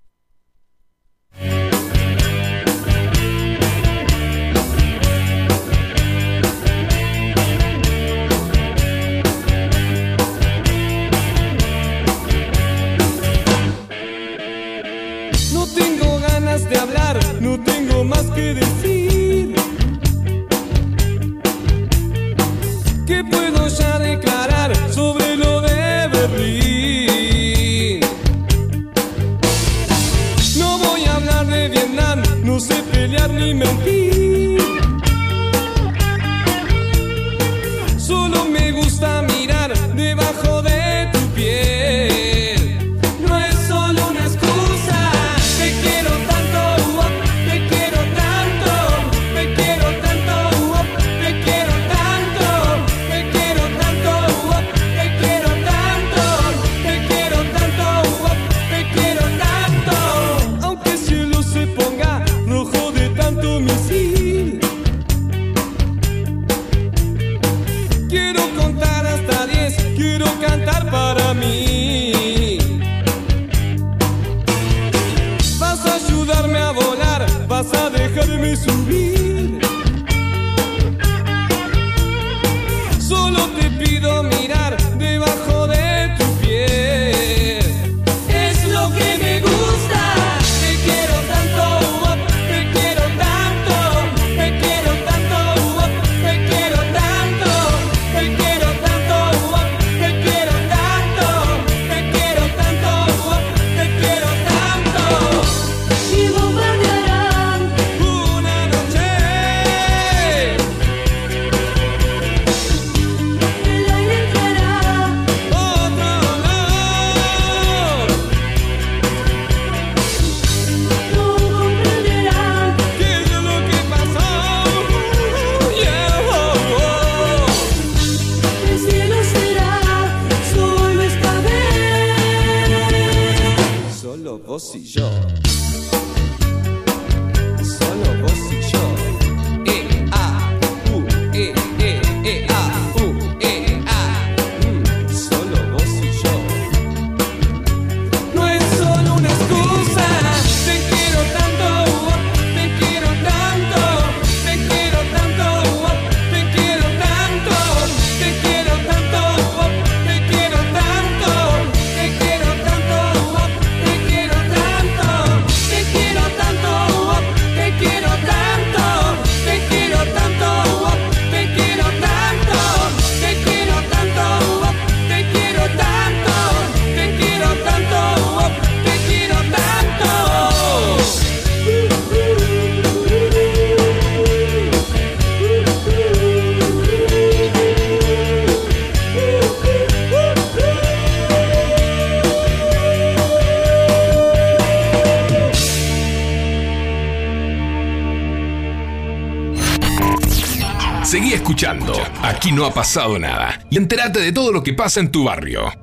pasado 202.82 203.16
nada 203.16 203.60
y 203.70 203.76
entérate 203.76 204.18
de 204.18 204.32
todo 204.32 204.50
lo 204.50 204.64
que 204.64 204.74
pasa 204.74 204.98
en 204.98 205.12
tu 205.12 205.22
barrio. 205.22 205.81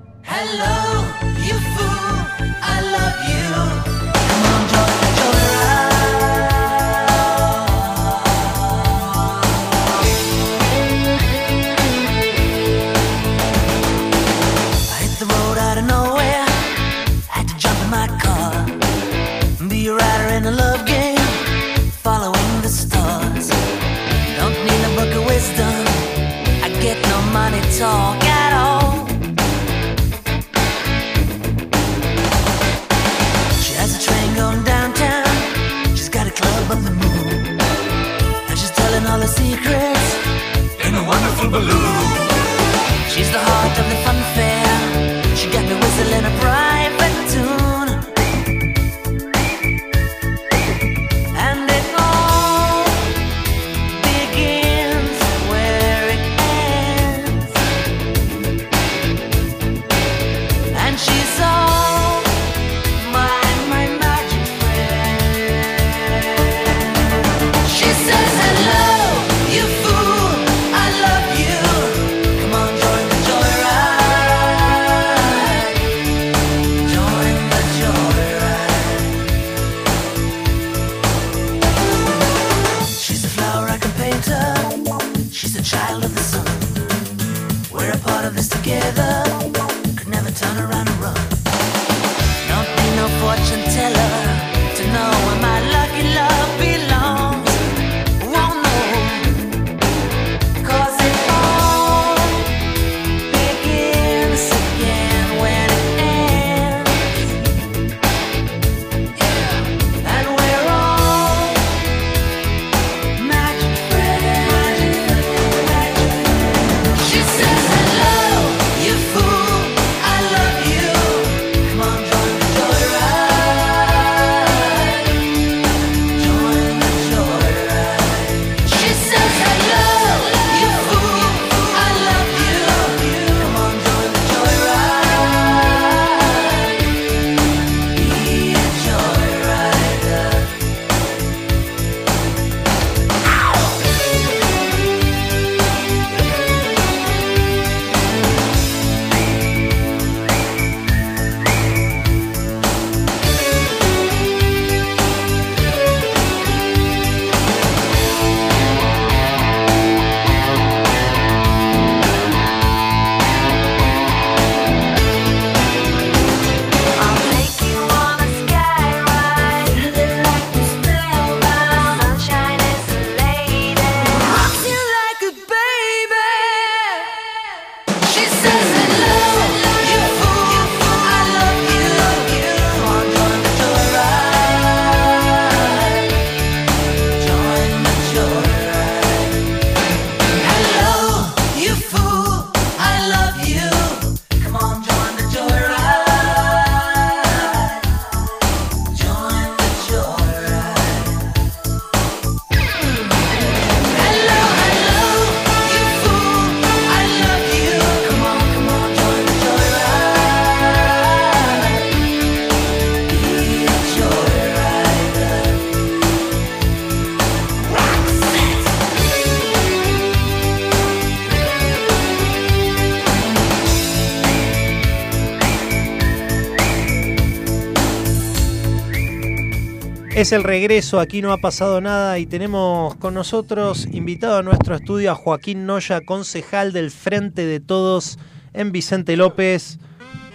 Es 230.19 230.34
el 230.34 230.43
regreso, 230.43 230.99
aquí 230.99 231.21
no 231.21 231.32
ha 231.32 231.38
pasado 231.38 231.79
nada 231.79 232.19
y 232.19 232.25
tenemos 232.25 232.93
con 232.95 233.13
nosotros 233.13 233.88
invitado 233.89 234.39
a 234.39 234.43
nuestro 234.43 234.75
estudio 234.75 235.12
a 235.12 235.15
Joaquín 235.15 235.65
Noya, 235.65 236.01
concejal 236.01 236.73
del 236.73 236.91
Frente 236.91 237.45
de 237.45 237.62
Todos 237.62 238.19
en 238.51 238.73
Vicente 238.73 239.15
López. 239.15 239.79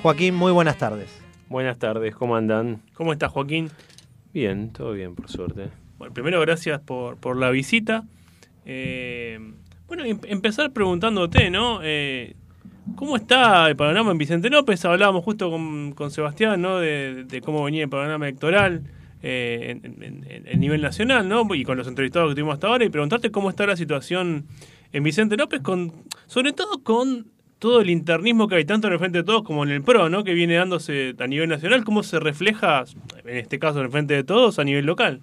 Joaquín, 0.03 0.37
muy 0.37 0.53
buenas 0.53 0.79
tardes. 0.79 1.11
Buenas 1.51 1.79
tardes, 1.79 2.15
¿cómo 2.15 2.35
andan? 2.35 2.81
¿Cómo 2.95 3.13
estás, 3.13 3.31
Joaquín? 3.31 3.69
Bien, 4.33 4.73
todo 4.73 4.93
bien, 4.93 5.15
por 5.15 5.29
suerte. 5.29 5.69
Bueno, 5.99 6.15
primero, 6.15 6.41
gracias 6.41 6.81
por, 6.81 7.19
por 7.19 7.37
la 7.37 7.51
visita. 7.51 8.05
Eh, 8.65 9.39
bueno, 9.87 10.07
em- 10.07 10.19
empezar 10.25 10.73
preguntándote, 10.73 11.51
¿no? 11.51 11.81
Eh, 11.83 12.37
¿Cómo 12.97 13.17
está 13.17 13.69
el 13.69 13.77
panorama 13.77 14.13
en 14.13 14.17
Vicente 14.17 14.49
López? 14.49 14.83
Hablábamos 14.87 15.23
justo 15.25 15.51
con, 15.51 15.93
con 15.93 16.11
Sebastián, 16.11 16.63
¿no? 16.63 16.79
De, 16.79 17.25
de 17.25 17.41
cómo 17.43 17.63
venía 17.63 17.83
el 17.83 17.91
panorama 17.91 18.27
electoral 18.27 18.85
eh, 19.27 19.81
en, 19.83 20.25
en- 20.47 20.61
nivel 20.61 20.83
nacional, 20.83 21.27
¿no? 21.29 21.47
Y 21.55 21.65
con 21.65 21.79
los 21.79 21.89
entrevistados 21.89 22.29
que 22.31 22.35
tuvimos 22.35 22.55
hasta 22.55 22.67
ahora 22.67 22.85
y 22.85 22.91
preguntarte 22.91 23.31
cómo 23.31 23.49
está 23.49 23.67
la 23.67 23.77
situación 23.77 24.45
en 24.93 25.03
Vicente 25.03 25.37
López, 25.39 25.63
con 25.63 25.93
sobre 26.27 26.53
todo 26.53 26.83
con 26.83 27.27
todo 27.59 27.81
el 27.81 27.89
internismo 27.89 28.47
que 28.49 28.57
hay 28.57 28.65
tanto 28.67 28.87
en 28.89 28.93
el 28.93 28.99
Frente 28.99 29.19
de 29.19 29.25
Todos 29.25 29.43
como 29.43 29.65
en 29.65 29.71
el 29.71 29.83
PRO, 29.83 30.11
¿no? 30.11 30.23
Que 30.25 30.35
viene 30.35 30.55
dándose 30.55 31.15
a 31.19 31.27
nivel 31.27 31.49
nacional, 31.49 31.85
¿cómo 31.85 32.03
se 32.03 32.21
refleja, 32.21 32.85
en 33.25 33.39
este 33.39 33.59
caso 33.59 33.79
en 33.79 33.87
el 33.87 33.91
Frente 33.91 34.13
de 34.15 34.25
Todos, 34.25 34.59
a 34.59 34.65
nivel 34.65 34.85
local? 34.85 35.23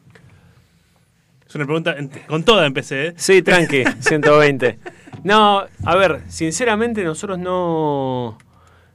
Es 1.47 1.53
una 1.55 1.65
pregunta, 1.65 1.95
con 2.27 2.43
toda 2.43 2.65
empecé, 2.65 3.07
¿eh? 3.07 3.13
Sí, 3.17 3.41
tranqui, 3.43 3.83
120. 3.99 4.79
No, 5.23 5.63
a 5.85 5.95
ver, 5.95 6.21
sinceramente 6.27 7.03
nosotros 7.03 7.37
no... 7.37 8.37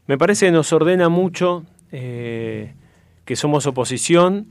Me 0.07 0.17
parece 0.19 0.47
que 0.47 0.53
nos 0.53 0.73
ordena 0.73 1.09
mucho 1.09 1.65
eh, 1.93 2.75
que 3.25 3.37
somos 3.37 3.67
oposición 3.67 4.49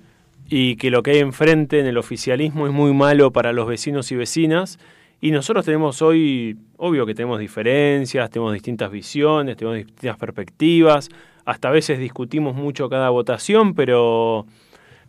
y 0.49 0.75
que 0.75 0.91
lo 0.91 1.03
que 1.03 1.11
hay 1.11 1.19
enfrente 1.19 1.79
en 1.79 1.87
el 1.87 1.97
oficialismo 1.97 2.67
es 2.67 2.73
muy 2.73 2.93
malo 2.93 3.31
para 3.31 3.53
los 3.53 3.67
vecinos 3.67 4.11
y 4.11 4.15
vecinas. 4.15 4.79
Y 5.21 5.31
nosotros 5.31 5.65
tenemos 5.65 6.01
hoy, 6.01 6.57
obvio 6.77 7.05
que 7.05 7.15
tenemos 7.15 7.39
diferencias, 7.39 8.29
tenemos 8.29 8.53
distintas 8.53 8.91
visiones, 8.91 9.57
tenemos 9.57 9.77
distintas 9.77 10.17
perspectivas, 10.17 11.09
hasta 11.45 11.69
a 11.69 11.71
veces 11.71 11.99
discutimos 11.99 12.55
mucho 12.55 12.89
cada 12.89 13.09
votación, 13.09 13.73
pero, 13.73 14.45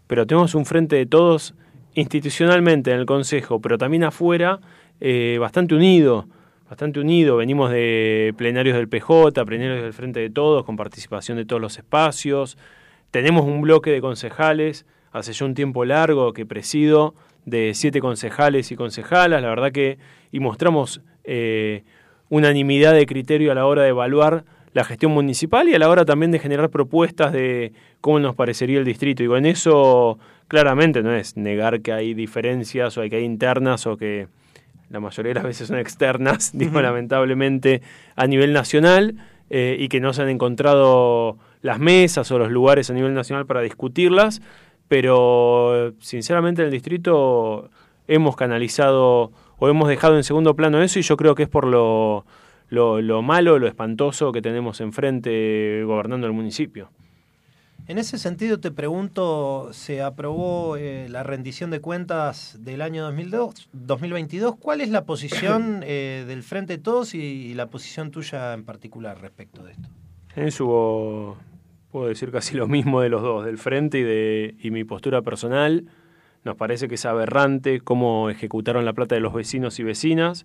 pero 0.06 0.26
tenemos 0.26 0.54
un 0.54 0.64
frente 0.64 0.96
de 0.96 1.06
todos 1.06 1.54
institucionalmente 1.94 2.92
en 2.92 3.00
el 3.00 3.06
Consejo, 3.06 3.60
pero 3.60 3.78
también 3.78 4.04
afuera, 4.04 4.60
eh, 5.00 5.38
bastante 5.40 5.74
unido, 5.74 6.26
bastante 6.68 7.00
unido. 7.00 7.36
Venimos 7.36 7.70
de 7.70 8.34
plenarios 8.36 8.76
del 8.76 8.88
PJ, 8.88 9.44
plenarios 9.44 9.82
del 9.82 9.92
Frente 9.92 10.20
de 10.20 10.30
Todos, 10.30 10.64
con 10.64 10.76
participación 10.76 11.36
de 11.36 11.44
todos 11.44 11.60
los 11.60 11.76
espacios. 11.78 12.56
Tenemos 13.10 13.44
un 13.44 13.60
bloque 13.62 13.90
de 13.90 14.00
concejales, 14.00 14.86
hace 15.12 15.32
ya 15.32 15.44
un 15.44 15.54
tiempo 15.54 15.84
largo 15.84 16.32
que 16.32 16.46
presido, 16.46 17.14
de 17.44 17.72
siete 17.74 18.00
concejales 18.00 18.72
y 18.72 18.76
concejalas, 18.76 19.40
la 19.40 19.48
verdad 19.48 19.72
que, 19.72 19.98
y 20.32 20.40
mostramos 20.40 21.00
eh, 21.24 21.84
unanimidad 22.28 22.92
de 22.92 23.06
criterio 23.06 23.52
a 23.52 23.54
la 23.54 23.66
hora 23.66 23.82
de 23.82 23.90
evaluar 23.90 24.44
la 24.72 24.84
gestión 24.84 25.12
municipal 25.12 25.68
y 25.68 25.74
a 25.74 25.78
la 25.78 25.88
hora 25.88 26.04
también 26.04 26.32
de 26.32 26.38
generar 26.38 26.68
propuestas 26.68 27.32
de 27.32 27.72
cómo 28.02 28.18
nos 28.20 28.34
parecería 28.34 28.78
el 28.78 28.84
distrito. 28.84 29.22
Y 29.22 29.26
con 29.26 29.46
eso, 29.46 30.18
claramente, 30.48 31.02
no 31.02 31.14
es 31.14 31.36
negar 31.36 31.80
que 31.80 31.92
hay 31.92 32.12
diferencias 32.12 32.98
o 32.98 33.02
que 33.08 33.16
hay 33.16 33.24
internas 33.24 33.86
o 33.86 33.96
que 33.96 34.28
la 34.90 35.00
mayoría 35.00 35.30
de 35.30 35.34
las 35.34 35.44
veces 35.44 35.68
son 35.68 35.78
externas, 35.78 36.50
digo, 36.54 36.80
lamentablemente, 36.82 37.80
a 38.16 38.26
nivel 38.26 38.52
nacional 38.52 39.14
eh, 39.48 39.76
y 39.78 39.88
que 39.88 40.00
no 40.00 40.12
se 40.12 40.22
han 40.22 40.28
encontrado 40.28 41.38
las 41.62 41.78
mesas 41.78 42.30
o 42.30 42.38
los 42.38 42.50
lugares 42.50 42.90
a 42.90 42.92
nivel 42.92 43.14
nacional 43.14 43.46
para 43.46 43.62
discutirlas, 43.62 44.42
pero 44.88 45.94
sinceramente 46.00 46.62
en 46.62 46.66
el 46.66 46.72
distrito 46.72 47.70
hemos 48.08 48.36
canalizado 48.36 49.32
o 49.58 49.68
hemos 49.68 49.88
dejado 49.88 50.16
en 50.16 50.24
segundo 50.24 50.54
plano 50.54 50.82
eso 50.82 50.98
y 50.98 51.02
yo 51.02 51.16
creo 51.16 51.34
que 51.34 51.44
es 51.44 51.48
por 51.48 51.66
lo, 51.66 52.24
lo, 52.68 53.00
lo 53.00 53.22
malo, 53.22 53.58
lo 53.58 53.66
espantoso 53.66 54.32
que 54.32 54.42
tenemos 54.42 54.80
enfrente 54.80 55.82
gobernando 55.84 56.26
el 56.26 56.32
municipio. 56.32 56.90
En 57.88 57.98
ese 57.98 58.18
sentido 58.18 58.58
te 58.58 58.72
pregunto, 58.72 59.68
se 59.72 60.02
aprobó 60.02 60.76
eh, 60.76 61.08
la 61.08 61.22
rendición 61.22 61.70
de 61.70 61.80
cuentas 61.80 62.56
del 62.58 62.82
año 62.82 63.04
2002, 63.04 63.68
2022. 63.72 64.56
¿Cuál 64.56 64.80
es 64.80 64.88
la 64.88 65.04
posición 65.04 65.82
eh, 65.86 66.24
del 66.26 66.42
Frente 66.42 66.78
de 66.78 66.82
Todos 66.82 67.14
y, 67.14 67.18
y 67.18 67.54
la 67.54 67.66
posición 67.68 68.10
tuya 68.10 68.54
en 68.54 68.64
particular 68.64 69.20
respecto 69.20 69.62
de 69.62 69.72
esto? 69.72 69.88
En 70.34 70.48
hubo, 70.62 71.36
puedo 71.90 72.08
decir 72.08 72.30
casi 72.30 72.56
lo 72.56 72.68
mismo 72.68 73.00
de 73.00 73.08
los 73.08 73.22
dos, 73.22 73.44
del 73.44 73.58
frente 73.58 73.98
y 73.98 74.02
de 74.02 74.54
y 74.60 74.70
mi 74.70 74.84
postura 74.84 75.22
personal. 75.22 75.84
Nos 76.44 76.56
parece 76.56 76.88
que 76.88 76.94
es 76.94 77.04
aberrante 77.04 77.80
cómo 77.80 78.30
ejecutaron 78.30 78.84
la 78.84 78.92
plata 78.92 79.14
de 79.14 79.20
los 79.20 79.34
vecinos 79.34 79.78
y 79.78 79.82
vecinas. 79.82 80.44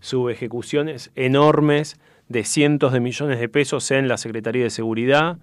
subejecuciones 0.00 1.10
enormes 1.16 1.98
de 2.28 2.44
cientos 2.44 2.92
de 2.92 3.00
millones 3.00 3.40
de 3.40 3.48
pesos 3.48 3.90
en 3.90 4.06
la 4.06 4.16
Secretaría 4.16 4.62
de 4.62 4.70
Seguridad, 4.70 5.38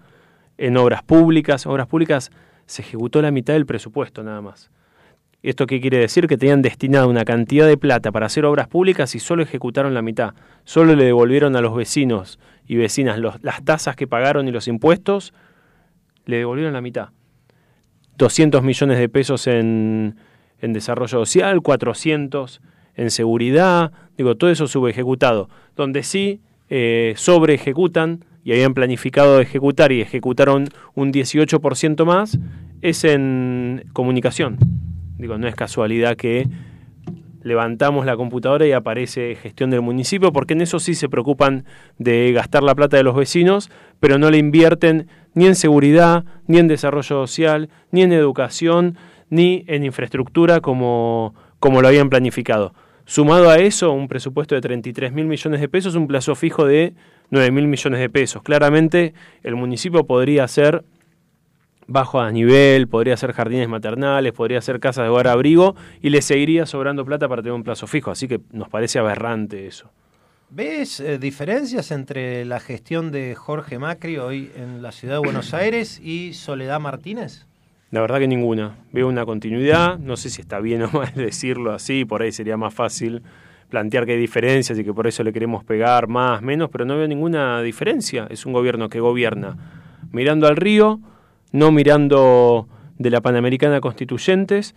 en 0.58 0.76
obras 0.76 1.02
públicas. 1.02 1.66
Obras 1.66 1.86
públicas 1.86 2.30
se 2.66 2.82
ejecutó 2.82 3.20
la 3.20 3.30
mitad 3.30 3.54
del 3.54 3.66
presupuesto 3.66 4.22
nada 4.22 4.40
más. 4.40 4.70
¿Esto 5.42 5.66
qué 5.66 5.80
quiere 5.80 5.98
decir? 5.98 6.26
Que 6.26 6.36
tenían 6.36 6.62
destinado 6.62 7.08
una 7.08 7.24
cantidad 7.24 7.66
de 7.66 7.76
plata 7.76 8.10
para 8.10 8.26
hacer 8.26 8.44
obras 8.44 8.66
públicas 8.66 9.14
y 9.14 9.20
solo 9.20 9.42
ejecutaron 9.42 9.94
la 9.94 10.02
mitad. 10.02 10.34
Solo 10.64 10.96
le 10.96 11.04
devolvieron 11.04 11.54
a 11.54 11.60
los 11.60 11.76
vecinos 11.76 12.38
y 12.66 12.76
vecinas 12.76 13.18
las 13.18 13.64
tasas 13.64 13.96
que 13.96 14.06
pagaron 14.06 14.48
y 14.48 14.52
los 14.52 14.68
impuestos, 14.68 15.32
le 16.24 16.38
devolvieron 16.38 16.72
la 16.72 16.80
mitad. 16.80 17.10
200 18.18 18.62
millones 18.62 18.98
de 18.98 19.08
pesos 19.08 19.46
en, 19.46 20.16
en 20.60 20.72
desarrollo 20.72 21.18
social, 21.18 21.60
400 21.60 22.60
en 22.96 23.10
seguridad, 23.10 23.92
digo, 24.16 24.36
todo 24.36 24.50
eso 24.50 24.66
subejecutado. 24.66 25.48
Donde 25.76 26.02
sí 26.02 26.40
eh, 26.70 27.14
sobre 27.16 27.54
ejecutan 27.54 28.24
y 28.42 28.52
habían 28.52 28.74
planificado 28.74 29.40
ejecutar 29.40 29.92
y 29.92 30.00
ejecutaron 30.00 30.68
un 30.94 31.12
18% 31.12 32.04
más, 32.04 32.38
es 32.80 33.04
en 33.04 33.84
comunicación. 33.92 34.58
Digo, 35.18 35.38
no 35.38 35.46
es 35.46 35.54
casualidad 35.54 36.16
que 36.16 36.48
levantamos 37.46 38.04
la 38.04 38.16
computadora 38.16 38.66
y 38.66 38.72
aparece 38.72 39.36
gestión 39.36 39.70
del 39.70 39.80
municipio, 39.80 40.32
porque 40.32 40.54
en 40.54 40.62
eso 40.62 40.80
sí 40.80 40.96
se 40.96 41.08
preocupan 41.08 41.64
de 41.96 42.32
gastar 42.32 42.64
la 42.64 42.74
plata 42.74 42.96
de 42.96 43.04
los 43.04 43.14
vecinos, 43.14 43.70
pero 44.00 44.18
no 44.18 44.30
le 44.32 44.38
invierten 44.38 45.06
ni 45.32 45.46
en 45.46 45.54
seguridad, 45.54 46.24
ni 46.48 46.58
en 46.58 46.66
desarrollo 46.66 47.24
social, 47.24 47.68
ni 47.92 48.02
en 48.02 48.12
educación, 48.12 48.98
ni 49.30 49.64
en 49.68 49.84
infraestructura 49.84 50.60
como, 50.60 51.36
como 51.60 51.82
lo 51.82 51.86
habían 51.86 52.10
planificado. 52.10 52.74
Sumado 53.04 53.48
a 53.48 53.58
eso, 53.58 53.92
un 53.92 54.08
presupuesto 54.08 54.56
de 54.56 54.60
33 54.60 55.12
mil 55.12 55.26
millones 55.26 55.60
de 55.60 55.68
pesos, 55.68 55.94
un 55.94 56.08
plazo 56.08 56.34
fijo 56.34 56.66
de 56.66 56.94
9 57.30 57.52
mil 57.52 57.68
millones 57.68 58.00
de 58.00 58.10
pesos. 58.10 58.42
Claramente 58.42 59.14
el 59.44 59.54
municipio 59.54 60.04
podría 60.04 60.42
hacer 60.42 60.82
bajo 61.86 62.20
a 62.20 62.30
nivel, 62.32 62.88
podría 62.88 63.14
hacer 63.14 63.32
jardines 63.32 63.68
maternales, 63.68 64.32
podría 64.32 64.58
hacer 64.58 64.80
casas 64.80 65.04
de 65.04 65.10
hogar 65.10 65.28
abrigo 65.28 65.76
y 66.02 66.10
le 66.10 66.22
seguiría 66.22 66.66
sobrando 66.66 67.04
plata 67.04 67.28
para 67.28 67.42
tener 67.42 67.54
un 67.54 67.62
plazo 67.62 67.86
fijo. 67.86 68.10
Así 68.10 68.28
que 68.28 68.40
nos 68.52 68.68
parece 68.68 68.98
aberrante 68.98 69.66
eso. 69.66 69.90
¿Ves 70.48 71.00
eh, 71.00 71.18
diferencias 71.18 71.90
entre 71.90 72.44
la 72.44 72.60
gestión 72.60 73.10
de 73.10 73.34
Jorge 73.34 73.78
Macri 73.80 74.16
hoy 74.18 74.52
en 74.56 74.80
la 74.80 74.92
ciudad 74.92 75.14
de 75.14 75.20
Buenos 75.20 75.54
Aires 75.54 76.00
y 76.02 76.34
Soledad 76.34 76.80
Martínez? 76.80 77.46
La 77.90 78.00
verdad 78.00 78.18
que 78.18 78.28
ninguna. 78.28 78.76
Veo 78.92 79.08
una 79.08 79.24
continuidad, 79.24 79.98
no 79.98 80.16
sé 80.16 80.30
si 80.30 80.40
está 80.40 80.60
bien 80.60 80.82
o 80.82 80.90
mal 80.90 81.12
decirlo 81.16 81.72
así, 81.72 82.04
por 82.04 82.22
ahí 82.22 82.32
sería 82.32 82.56
más 82.56 82.74
fácil 82.74 83.22
plantear 83.68 84.06
que 84.06 84.12
hay 84.12 84.18
diferencias 84.18 84.78
y 84.78 84.84
que 84.84 84.94
por 84.94 85.06
eso 85.06 85.24
le 85.24 85.32
queremos 85.32 85.64
pegar 85.64 86.06
más, 86.06 86.40
menos, 86.42 86.70
pero 86.70 86.84
no 86.84 86.96
veo 86.96 87.08
ninguna 87.08 87.60
diferencia. 87.62 88.26
Es 88.30 88.46
un 88.46 88.52
gobierno 88.52 88.88
que 88.88 89.00
gobierna 89.00 89.56
mirando 90.12 90.46
al 90.46 90.56
río, 90.56 91.00
no 91.56 91.72
mirando 91.72 92.68
de 92.98 93.08
la 93.08 93.22
Panamericana 93.22 93.80
Constituyentes 93.80 94.74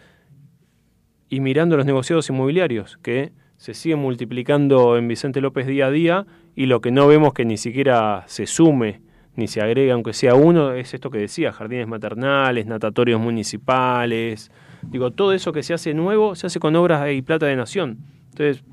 y 1.27 1.41
mirando 1.41 1.75
los 1.75 1.85
negociados 1.85 2.29
inmobiliarios, 2.29 2.97
que 3.03 3.33
se 3.57 3.73
siguen 3.73 3.99
multiplicando 3.99 4.95
en 4.95 5.09
Vicente 5.09 5.41
López 5.41 5.67
día 5.67 5.87
a 5.87 5.91
día 5.91 6.25
y 6.55 6.67
lo 6.67 6.79
que 6.79 6.91
no 6.91 7.05
vemos 7.05 7.33
que 7.33 7.43
ni 7.43 7.57
siquiera 7.57 8.23
se 8.27 8.47
sume 8.47 9.01
ni 9.35 9.49
se 9.49 9.59
agrega, 9.59 9.93
aunque 9.93 10.13
sea 10.13 10.35
uno, 10.35 10.71
es 10.71 10.93
esto 10.93 11.09
que 11.09 11.17
decía, 11.17 11.51
jardines 11.51 11.85
maternales, 11.85 12.65
natatorios 12.65 13.19
municipales, 13.19 14.49
digo, 14.81 15.11
todo 15.11 15.33
eso 15.33 15.51
que 15.51 15.63
se 15.63 15.73
hace 15.73 15.93
nuevo 15.93 16.33
se 16.35 16.47
hace 16.47 16.61
con 16.61 16.77
obras 16.77 17.11
y 17.11 17.21
plata 17.21 17.45
de 17.45 17.57
nación. 17.57 17.97
Entonces, 18.29 18.63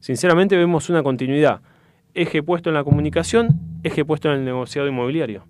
sinceramente 0.00 0.56
vemos 0.56 0.90
una 0.90 1.04
continuidad. 1.04 1.60
Eje 2.14 2.42
puesto 2.42 2.68
en 2.70 2.74
la 2.74 2.82
comunicación, 2.82 3.78
eje 3.84 4.04
puesto 4.04 4.28
en 4.32 4.40
el 4.40 4.44
negociado 4.44 4.88
inmobiliario. 4.88 5.44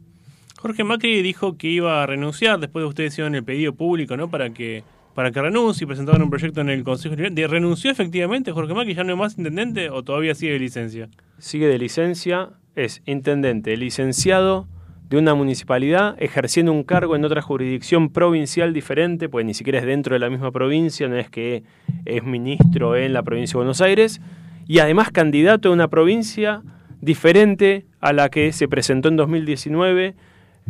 Jorge 0.64 0.82
Macri 0.82 1.20
dijo 1.20 1.58
que 1.58 1.68
iba 1.68 2.02
a 2.02 2.06
renunciar 2.06 2.58
después 2.58 2.84
de 2.84 2.88
ustedes 2.88 3.12
hicieron 3.12 3.34
el 3.34 3.44
pedido 3.44 3.74
público, 3.74 4.16
¿no? 4.16 4.30
Para 4.30 4.48
que 4.48 4.82
para 5.14 5.30
que 5.30 5.42
renuncie 5.42 5.84
y 5.84 5.86
presentaron 5.86 6.22
un 6.22 6.30
proyecto 6.30 6.62
en 6.62 6.70
el 6.70 6.82
Consejo. 6.82 7.16
¿De 7.16 7.46
renunció 7.46 7.90
efectivamente 7.90 8.50
Jorge 8.50 8.72
Macri? 8.72 8.94
¿Ya 8.94 9.04
no 9.04 9.12
es 9.12 9.18
más 9.18 9.36
intendente 9.36 9.90
o 9.90 10.02
todavía 10.02 10.34
sigue 10.34 10.54
de 10.54 10.58
licencia? 10.58 11.10
Sigue 11.36 11.66
de 11.66 11.76
licencia, 11.76 12.48
es 12.76 13.02
intendente 13.04 13.76
licenciado 13.76 14.66
de 15.10 15.18
una 15.18 15.34
municipalidad 15.34 16.16
ejerciendo 16.18 16.72
un 16.72 16.82
cargo 16.82 17.14
en 17.14 17.26
otra 17.26 17.42
jurisdicción 17.42 18.08
provincial 18.08 18.72
diferente, 18.72 19.28
pues 19.28 19.44
ni 19.44 19.52
siquiera 19.52 19.80
es 19.80 19.84
dentro 19.84 20.14
de 20.14 20.20
la 20.20 20.30
misma 20.30 20.50
provincia, 20.50 21.08
no 21.08 21.18
es 21.18 21.28
que 21.28 21.62
es 22.06 22.24
ministro 22.24 22.96
en 22.96 23.12
la 23.12 23.22
provincia 23.22 23.52
de 23.52 23.58
Buenos 23.58 23.82
Aires, 23.82 24.22
y 24.66 24.78
además 24.78 25.10
candidato 25.10 25.68
de 25.68 25.74
una 25.74 25.88
provincia 25.88 26.62
diferente 27.02 27.84
a 28.00 28.14
la 28.14 28.30
que 28.30 28.50
se 28.54 28.66
presentó 28.66 29.10
en 29.10 29.16
2019, 29.16 30.14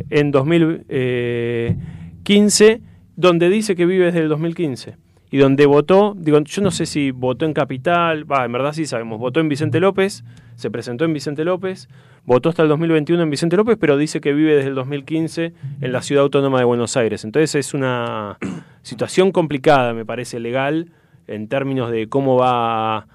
en 0.09 0.31
2015, 0.31 2.81
donde 3.15 3.49
dice 3.49 3.75
que 3.75 3.85
vive 3.85 4.05
desde 4.05 4.19
el 4.19 4.29
2015 4.29 4.97
y 5.31 5.37
donde 5.37 5.65
votó, 5.65 6.15
digo, 6.17 6.39
yo 6.39 6.61
no 6.61 6.71
sé 6.71 6.85
si 6.85 7.11
votó 7.11 7.45
en 7.45 7.53
Capital, 7.53 8.29
va, 8.31 8.45
en 8.45 8.51
verdad 8.51 8.73
sí 8.73 8.85
sabemos, 8.85 9.19
votó 9.19 9.39
en 9.39 9.49
Vicente 9.49 9.79
López, 9.79 10.23
se 10.55 10.71
presentó 10.71 11.03
en 11.03 11.13
Vicente 11.13 11.43
López, 11.43 11.89
votó 12.25 12.49
hasta 12.49 12.63
el 12.63 12.69
2021 12.69 13.23
en 13.23 13.29
Vicente 13.29 13.57
López, 13.57 13.77
pero 13.79 13.97
dice 13.97 14.21
que 14.21 14.33
vive 14.33 14.55
desde 14.55 14.69
el 14.69 14.75
2015 14.75 15.53
en 15.81 15.91
la 15.91 16.01
Ciudad 16.01 16.23
Autónoma 16.23 16.59
de 16.59 16.65
Buenos 16.65 16.95
Aires. 16.95 17.25
Entonces 17.25 17.55
es 17.55 17.73
una 17.73 18.37
situación 18.81 19.31
complicada, 19.31 19.93
me 19.93 20.05
parece, 20.05 20.39
legal, 20.39 20.91
en 21.27 21.47
términos 21.47 21.91
de 21.91 22.07
cómo 22.07 22.37
va, 22.37 23.07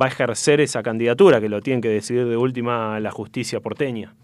va 0.00 0.06
a 0.06 0.08
ejercer 0.08 0.60
esa 0.60 0.82
candidatura, 0.82 1.40
que 1.40 1.48
lo 1.48 1.60
tienen 1.60 1.80
que 1.80 1.90
decidir 1.90 2.26
de 2.26 2.36
última 2.36 2.98
la 2.98 3.10
justicia 3.10 3.60
porteña. 3.60 4.14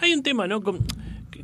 Hay 0.00 0.14
un 0.14 0.22
tema, 0.22 0.46
¿no? 0.46 0.62
Con- 0.62 0.78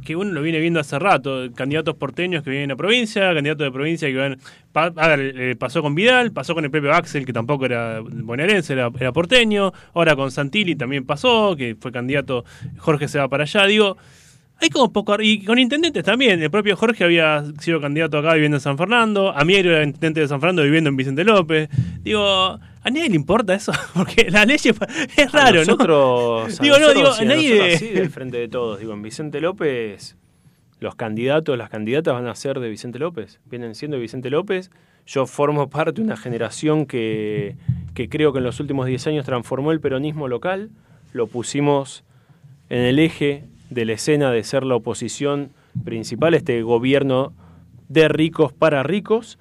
que- 0.05 0.16
uno 0.16 0.32
lo 0.32 0.42
viene 0.42 0.59
viendo 0.61 0.80
hace 0.80 0.99
rato, 0.99 1.49
candidatos 1.55 1.94
porteños 1.96 2.42
que 2.42 2.51
vienen 2.51 2.70
a 2.70 2.76
provincia, 2.76 3.34
candidatos 3.34 3.64
de 3.66 3.70
provincia 3.72 4.09
que 4.09 4.16
van... 4.16 4.38
a 4.74 5.09
ver, 5.09 5.34
eh, 5.36 5.57
pasó 5.57 5.82
con 5.82 5.94
Vidal, 5.94 6.32
pasó 6.32 6.55
con 6.55 6.64
el 6.64 6.70
propio 6.70 6.92
Axel, 6.92 7.24
que 7.26 7.32
tampoco 7.32 7.66
era 7.66 8.01
bonaerense, 8.01 8.72
era, 8.72 8.90
era 8.99 9.12
porteño, 9.12 9.72
ahora 9.94 10.16
con 10.16 10.30
Santilli 10.30 10.76
también 10.76 11.05
pasó, 11.05 11.55
que 11.57 11.76
fue 11.78 11.92
candidato, 11.92 12.44
Jorge 12.78 13.09
se 13.09 13.18
va 13.18 13.28
para 13.28 13.44
allá, 13.44 13.66
digo... 13.66 13.96
Hay 14.61 14.70
como 14.70 14.92
poco... 14.92 15.16
Y 15.20 15.44
con 15.44 15.57
intendentes 15.61 16.03
también. 16.03 16.42
El 16.42 16.51
propio 16.51 16.76
Jorge 16.76 17.05
había 17.05 17.44
sido 17.61 17.80
candidato 17.80 18.18
acá 18.18 18.34
viviendo 18.34 18.57
en 18.57 18.61
San 18.61 18.76
Fernando. 18.76 19.32
Amiero 19.32 19.70
era 19.70 19.84
intendente 19.84 20.18
de 20.18 20.26
San 20.26 20.40
Fernando 20.40 20.64
viviendo 20.64 20.90
en 20.90 20.96
Vicente 20.96 21.22
López. 21.22 21.68
Digo, 22.03 22.59
¿a 22.89 22.91
nadie 22.91 23.09
le 23.11 23.16
importa 23.16 23.55
eso? 23.55 23.72
Porque 23.95 24.30
la 24.30 24.45
ley 24.45 24.57
es 24.57 25.32
raro, 25.32 25.61
a 25.61 25.64
nosotros, 25.64 26.49
¿no? 26.49 26.55
a 26.55 26.62
Digo, 26.62 26.78
no, 26.78 26.93
nosotros 26.93 26.95
digo, 26.95 27.12
sí, 27.12 27.22
a 27.22 27.26
nadie... 27.26 27.57
nosotros 27.57 27.78
sí, 27.78 27.89
del 27.89 28.11
frente 28.11 28.39
de 28.39 28.49
todos. 28.49 28.80
Digo, 28.80 28.93
en 28.93 29.03
Vicente 29.03 29.41
López, 29.41 30.16
los 30.80 30.95
candidatos, 30.95 31.57
las 31.57 31.70
candidatas 31.70 32.14
van 32.14 32.26
a 32.26 32.34
ser 32.34 32.61
de 32.61 32.68
Vicente 32.68 32.99
López. 32.99 33.41
Vienen 33.47 33.74
siendo 33.74 33.97
de 33.97 34.03
Vicente 34.03 34.30
López. 34.30 34.70
Yo 35.07 35.26
formo 35.26 35.70
parte 35.70 35.93
de 35.93 36.03
una 36.03 36.16
generación 36.16 36.86
que, 36.86 37.57
que 37.95 38.09
creo 38.09 38.32
que 38.32 38.39
en 38.39 38.45
los 38.45 38.61
últimos 38.61 38.86
10 38.86 39.07
años 39.09 39.26
transformó 39.26 39.72
el 39.72 39.80
peronismo 39.80 40.28
local. 40.28 40.70
Lo 41.12 41.26
pusimos 41.26 42.05
en 42.68 42.80
el 42.80 42.99
eje 42.99 43.45
de 43.70 43.84
la 43.84 43.93
escena 43.93 44.30
de 44.30 44.43
ser 44.45 44.64
la 44.64 44.76
oposición 44.76 45.51
principal, 45.84 46.34
este 46.34 46.62
gobierno 46.62 47.32
de 47.89 48.09
ricos 48.09 48.53
para 48.53 48.82
ricos, 48.82 49.39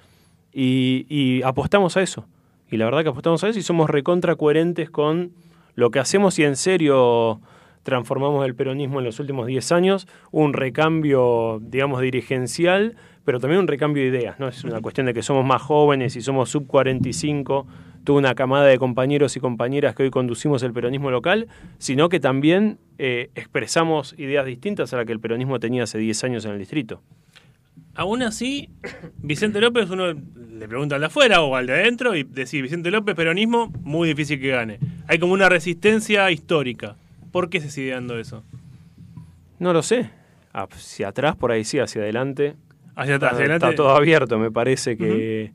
y, 0.52 1.06
y 1.08 1.42
apostamos 1.42 1.96
a 1.96 2.02
eso. 2.02 2.26
Y 2.70 2.76
la 2.76 2.84
verdad 2.84 3.02
que 3.02 3.08
apostamos 3.10 3.42
a 3.44 3.48
eso 3.48 3.58
y 3.58 3.62
somos 3.62 3.88
recontra 3.88 4.36
coherentes 4.36 4.90
con 4.90 5.32
lo 5.74 5.90
que 5.90 5.98
hacemos 5.98 6.38
y 6.38 6.44
en 6.44 6.56
serio 6.56 7.40
transformamos 7.82 8.44
el 8.44 8.54
peronismo 8.54 8.98
en 8.98 9.06
los 9.06 9.18
últimos 9.20 9.46
10 9.46 9.72
años, 9.72 10.08
un 10.30 10.52
recambio, 10.52 11.58
digamos, 11.62 12.02
dirigencial, 12.02 12.96
pero 13.24 13.40
también 13.40 13.60
un 13.60 13.68
recambio 13.68 14.02
de 14.02 14.10
ideas, 14.10 14.38
¿no? 14.38 14.48
Es 14.48 14.64
una 14.64 14.80
cuestión 14.80 15.06
de 15.06 15.14
que 15.14 15.22
somos 15.22 15.44
más 15.44 15.62
jóvenes 15.62 16.14
y 16.16 16.20
somos 16.20 16.50
sub 16.50 16.66
45, 16.66 17.66
tuve 18.04 18.18
una 18.18 18.34
camada 18.34 18.66
de 18.66 18.78
compañeros 18.78 19.36
y 19.36 19.40
compañeras 19.40 19.94
que 19.94 20.02
hoy 20.02 20.10
conducimos 20.10 20.62
el 20.62 20.72
peronismo 20.72 21.10
local, 21.10 21.46
sino 21.78 22.08
que 22.08 22.20
también 22.20 22.78
eh, 22.98 23.30
expresamos 23.34 24.14
ideas 24.18 24.44
distintas 24.44 24.92
a 24.92 24.98
las 24.98 25.06
que 25.06 25.12
el 25.12 25.20
peronismo 25.20 25.58
tenía 25.60 25.84
hace 25.84 25.98
10 25.98 26.24
años 26.24 26.44
en 26.44 26.52
el 26.52 26.58
distrito. 26.58 27.00
Aún 27.98 28.22
así, 28.22 28.70
Vicente 29.16 29.60
López, 29.60 29.90
uno 29.90 30.12
le 30.12 30.68
pregunta 30.68 30.94
al 30.94 31.00
de 31.00 31.08
afuera 31.08 31.42
o 31.42 31.56
al 31.56 31.66
de 31.66 31.72
adentro 31.72 32.14
y 32.14 32.22
decir 32.22 32.62
Vicente 32.62 32.92
López, 32.92 33.16
peronismo, 33.16 33.72
muy 33.82 34.06
difícil 34.06 34.40
que 34.40 34.50
gane. 34.50 34.78
Hay 35.08 35.18
como 35.18 35.32
una 35.32 35.48
resistencia 35.48 36.30
histórica. 36.30 36.94
¿Por 37.32 37.50
qué 37.50 37.60
se 37.60 37.72
sigue 37.72 37.90
dando 37.90 38.16
eso? 38.16 38.44
No 39.58 39.72
lo 39.72 39.82
sé. 39.82 40.10
Hacia 40.52 41.08
atrás, 41.08 41.34
por 41.34 41.50
ahí 41.50 41.64
sí, 41.64 41.80
hacia 41.80 42.02
adelante. 42.02 42.54
Hacia 42.94 43.16
atrás, 43.16 43.32
está, 43.32 43.34
hacia 43.34 43.44
adelante. 43.46 43.66
está 43.66 43.74
todo 43.74 43.90
abierto. 43.90 44.38
Me 44.38 44.52
parece 44.52 44.96
que, 44.96 45.50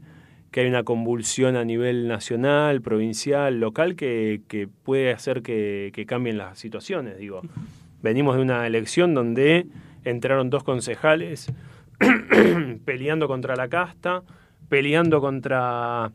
que 0.52 0.60
hay 0.60 0.68
una 0.68 0.84
convulsión 0.84 1.56
a 1.56 1.64
nivel 1.64 2.10
nacional, 2.10 2.82
provincial, 2.82 3.62
local, 3.62 3.96
que, 3.96 4.42
que 4.50 4.68
puede 4.68 5.14
hacer 5.14 5.44
que, 5.44 5.92
que 5.94 6.06
cambien 6.06 6.38
las 6.38 6.60
situaciones. 6.60 7.18
Digo, 7.18 7.42
venimos 8.02 8.36
de 8.36 8.42
una 8.42 8.68
elección 8.68 9.14
donde 9.14 9.66
entraron 10.04 10.50
dos 10.50 10.66
concejales 10.66 11.50
peleando 12.86 13.28
contra 13.28 13.56
la 13.56 13.68
casta, 13.68 14.24
peleando 14.70 15.22
contra 15.22 16.12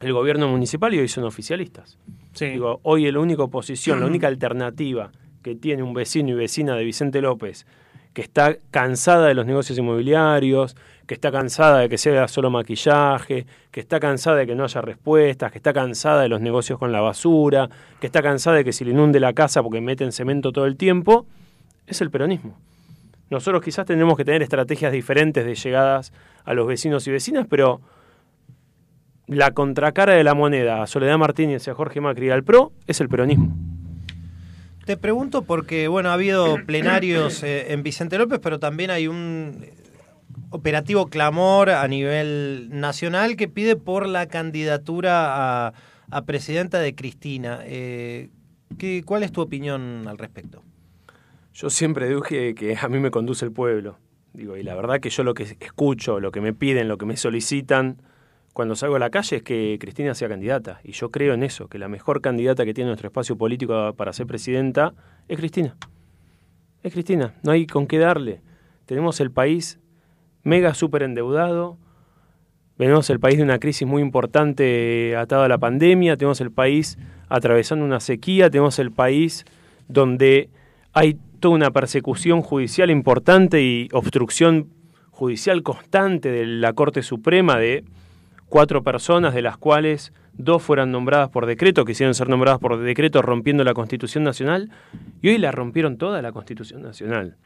el 0.00 0.12
gobierno 0.12 0.48
municipal 0.48 0.92
y 0.94 0.98
hoy 0.98 1.08
son 1.08 1.24
oficialistas. 1.24 1.98
Sí. 2.32 2.46
Digo, 2.46 2.80
hoy 2.82 3.10
la 3.10 3.20
única 3.20 3.42
oposición, 3.42 4.00
la 4.00 4.06
única 4.06 4.26
alternativa 4.28 5.10
que 5.42 5.54
tiene 5.54 5.82
un 5.82 5.94
vecino 5.94 6.30
y 6.30 6.34
vecina 6.34 6.74
de 6.76 6.84
Vicente 6.84 7.20
López, 7.20 7.66
que 8.12 8.22
está 8.22 8.56
cansada 8.70 9.28
de 9.28 9.34
los 9.34 9.46
negocios 9.46 9.78
inmobiliarios, 9.78 10.76
que 11.06 11.14
está 11.14 11.32
cansada 11.32 11.80
de 11.80 11.88
que 11.88 11.98
sea 11.98 12.28
solo 12.28 12.50
maquillaje, 12.50 13.46
que 13.70 13.80
está 13.80 13.98
cansada 14.00 14.36
de 14.36 14.46
que 14.46 14.54
no 14.54 14.64
haya 14.64 14.80
respuestas, 14.80 15.50
que 15.50 15.58
está 15.58 15.72
cansada 15.72 16.22
de 16.22 16.28
los 16.28 16.40
negocios 16.40 16.78
con 16.78 16.92
la 16.92 17.00
basura, 17.00 17.68
que 18.00 18.06
está 18.06 18.22
cansada 18.22 18.56
de 18.56 18.64
que 18.64 18.72
se 18.72 18.84
le 18.84 18.92
inunde 18.92 19.20
la 19.20 19.32
casa 19.32 19.62
porque 19.62 19.80
meten 19.80 20.12
cemento 20.12 20.52
todo 20.52 20.66
el 20.66 20.76
tiempo, 20.76 21.26
es 21.86 22.00
el 22.00 22.10
peronismo. 22.10 22.58
Nosotros 23.30 23.62
quizás 23.62 23.86
tenemos 23.86 24.16
que 24.16 24.24
tener 24.24 24.42
estrategias 24.42 24.92
diferentes 24.92 25.44
de 25.44 25.54
llegadas 25.54 26.12
a 26.44 26.52
los 26.54 26.66
vecinos 26.66 27.06
y 27.06 27.12
vecinas, 27.12 27.46
pero 27.48 27.80
la 29.26 29.52
contracara 29.52 30.14
de 30.14 30.24
la 30.24 30.34
moneda 30.34 30.82
a 30.82 30.86
Soledad 30.86 31.16
Martínez 31.16 31.66
y 31.66 31.70
a 31.70 31.74
Jorge 31.74 32.00
Macri 32.00 32.30
al 32.30 32.42
PRO 32.42 32.72
es 32.88 33.00
el 33.00 33.08
peronismo. 33.08 33.56
Te 34.84 34.96
pregunto 34.96 35.42
porque, 35.42 35.86
bueno, 35.86 36.08
ha 36.10 36.14
habido 36.14 36.56
plenarios 36.66 37.42
eh, 37.44 37.72
en 37.72 37.84
Vicente 37.84 38.18
López, 38.18 38.40
pero 38.42 38.58
también 38.58 38.90
hay 38.90 39.06
un 39.06 39.64
operativo 40.50 41.06
clamor 41.06 41.70
a 41.70 41.86
nivel 41.86 42.68
nacional 42.72 43.36
que 43.36 43.46
pide 43.46 43.76
por 43.76 44.08
la 44.08 44.26
candidatura 44.26 45.66
a, 45.68 45.72
a 46.10 46.22
presidenta 46.24 46.80
de 46.80 46.96
Cristina. 46.96 47.60
Eh, 47.62 48.30
¿qué- 48.78 49.04
¿Cuál 49.04 49.22
es 49.22 49.30
tu 49.30 49.40
opinión 49.42 50.08
al 50.08 50.18
respecto? 50.18 50.64
Yo 51.52 51.70
siempre 51.70 52.08
dije 52.08 52.54
que 52.54 52.76
a 52.80 52.88
mí 52.88 52.98
me 52.98 53.10
conduce 53.10 53.44
el 53.44 53.52
pueblo. 53.52 53.98
Digo, 54.32 54.56
y 54.56 54.62
la 54.62 54.74
verdad 54.74 55.00
que 55.00 55.10
yo 55.10 55.24
lo 55.24 55.34
que 55.34 55.42
escucho, 55.58 56.20
lo 56.20 56.30
que 56.30 56.40
me 56.40 56.52
piden, 56.52 56.88
lo 56.88 56.98
que 56.98 57.06
me 57.06 57.16
solicitan 57.16 58.00
cuando 58.52 58.74
salgo 58.74 58.96
a 58.96 58.98
la 58.98 59.10
calle 59.10 59.36
es 59.36 59.42
que 59.42 59.76
Cristina 59.80 60.14
sea 60.14 60.28
candidata. 60.28 60.80
Y 60.84 60.92
yo 60.92 61.10
creo 61.10 61.34
en 61.34 61.42
eso, 61.42 61.68
que 61.68 61.78
la 61.78 61.88
mejor 61.88 62.20
candidata 62.20 62.64
que 62.64 62.74
tiene 62.74 62.88
nuestro 62.88 63.08
espacio 63.08 63.36
político 63.36 63.94
para 63.94 64.12
ser 64.12 64.26
presidenta 64.26 64.94
es 65.28 65.38
Cristina. 65.38 65.76
Es 66.82 66.92
Cristina, 66.92 67.34
no 67.42 67.52
hay 67.52 67.66
con 67.66 67.86
qué 67.86 67.98
darle. 67.98 68.40
Tenemos 68.86 69.20
el 69.20 69.30
país 69.30 69.78
mega 70.42 70.74
súper 70.74 71.02
endeudado, 71.02 71.78
venimos 72.78 73.10
el 73.10 73.20
país 73.20 73.36
de 73.36 73.42
una 73.42 73.58
crisis 73.58 73.86
muy 73.86 74.02
importante 74.02 75.14
atada 75.16 75.44
a 75.44 75.48
la 75.48 75.58
pandemia, 75.58 76.16
tenemos 76.16 76.40
el 76.40 76.50
país 76.50 76.98
atravesando 77.28 77.84
una 77.84 78.00
sequía, 78.00 78.50
tenemos 78.50 78.78
el 78.78 78.90
país 78.90 79.44
donde 79.86 80.48
hay 80.92 81.18
toda 81.40 81.54
una 81.54 81.70
persecución 81.70 82.42
judicial 82.42 82.90
importante 82.90 83.62
y 83.62 83.88
obstrucción 83.92 84.68
judicial 85.10 85.62
constante 85.62 86.30
de 86.30 86.46
la 86.46 86.72
Corte 86.72 87.02
Suprema 87.02 87.58
de 87.58 87.84
cuatro 88.48 88.82
personas, 88.82 89.34
de 89.34 89.42
las 89.42 89.56
cuales 89.56 90.12
dos 90.34 90.62
fueran 90.62 90.92
nombradas 90.92 91.30
por 91.30 91.46
decreto, 91.46 91.84
quisieron 91.84 92.14
ser 92.14 92.28
nombradas 92.28 92.60
por 92.60 92.78
decreto 92.78 93.22
rompiendo 93.22 93.64
la 93.64 93.74
Constitución 93.74 94.24
Nacional, 94.24 94.70
y 95.20 95.28
hoy 95.28 95.38
la 95.38 95.52
rompieron 95.52 95.98
toda 95.98 96.22
la 96.22 96.32
Constitución 96.32 96.82
Nacional. 96.82 97.36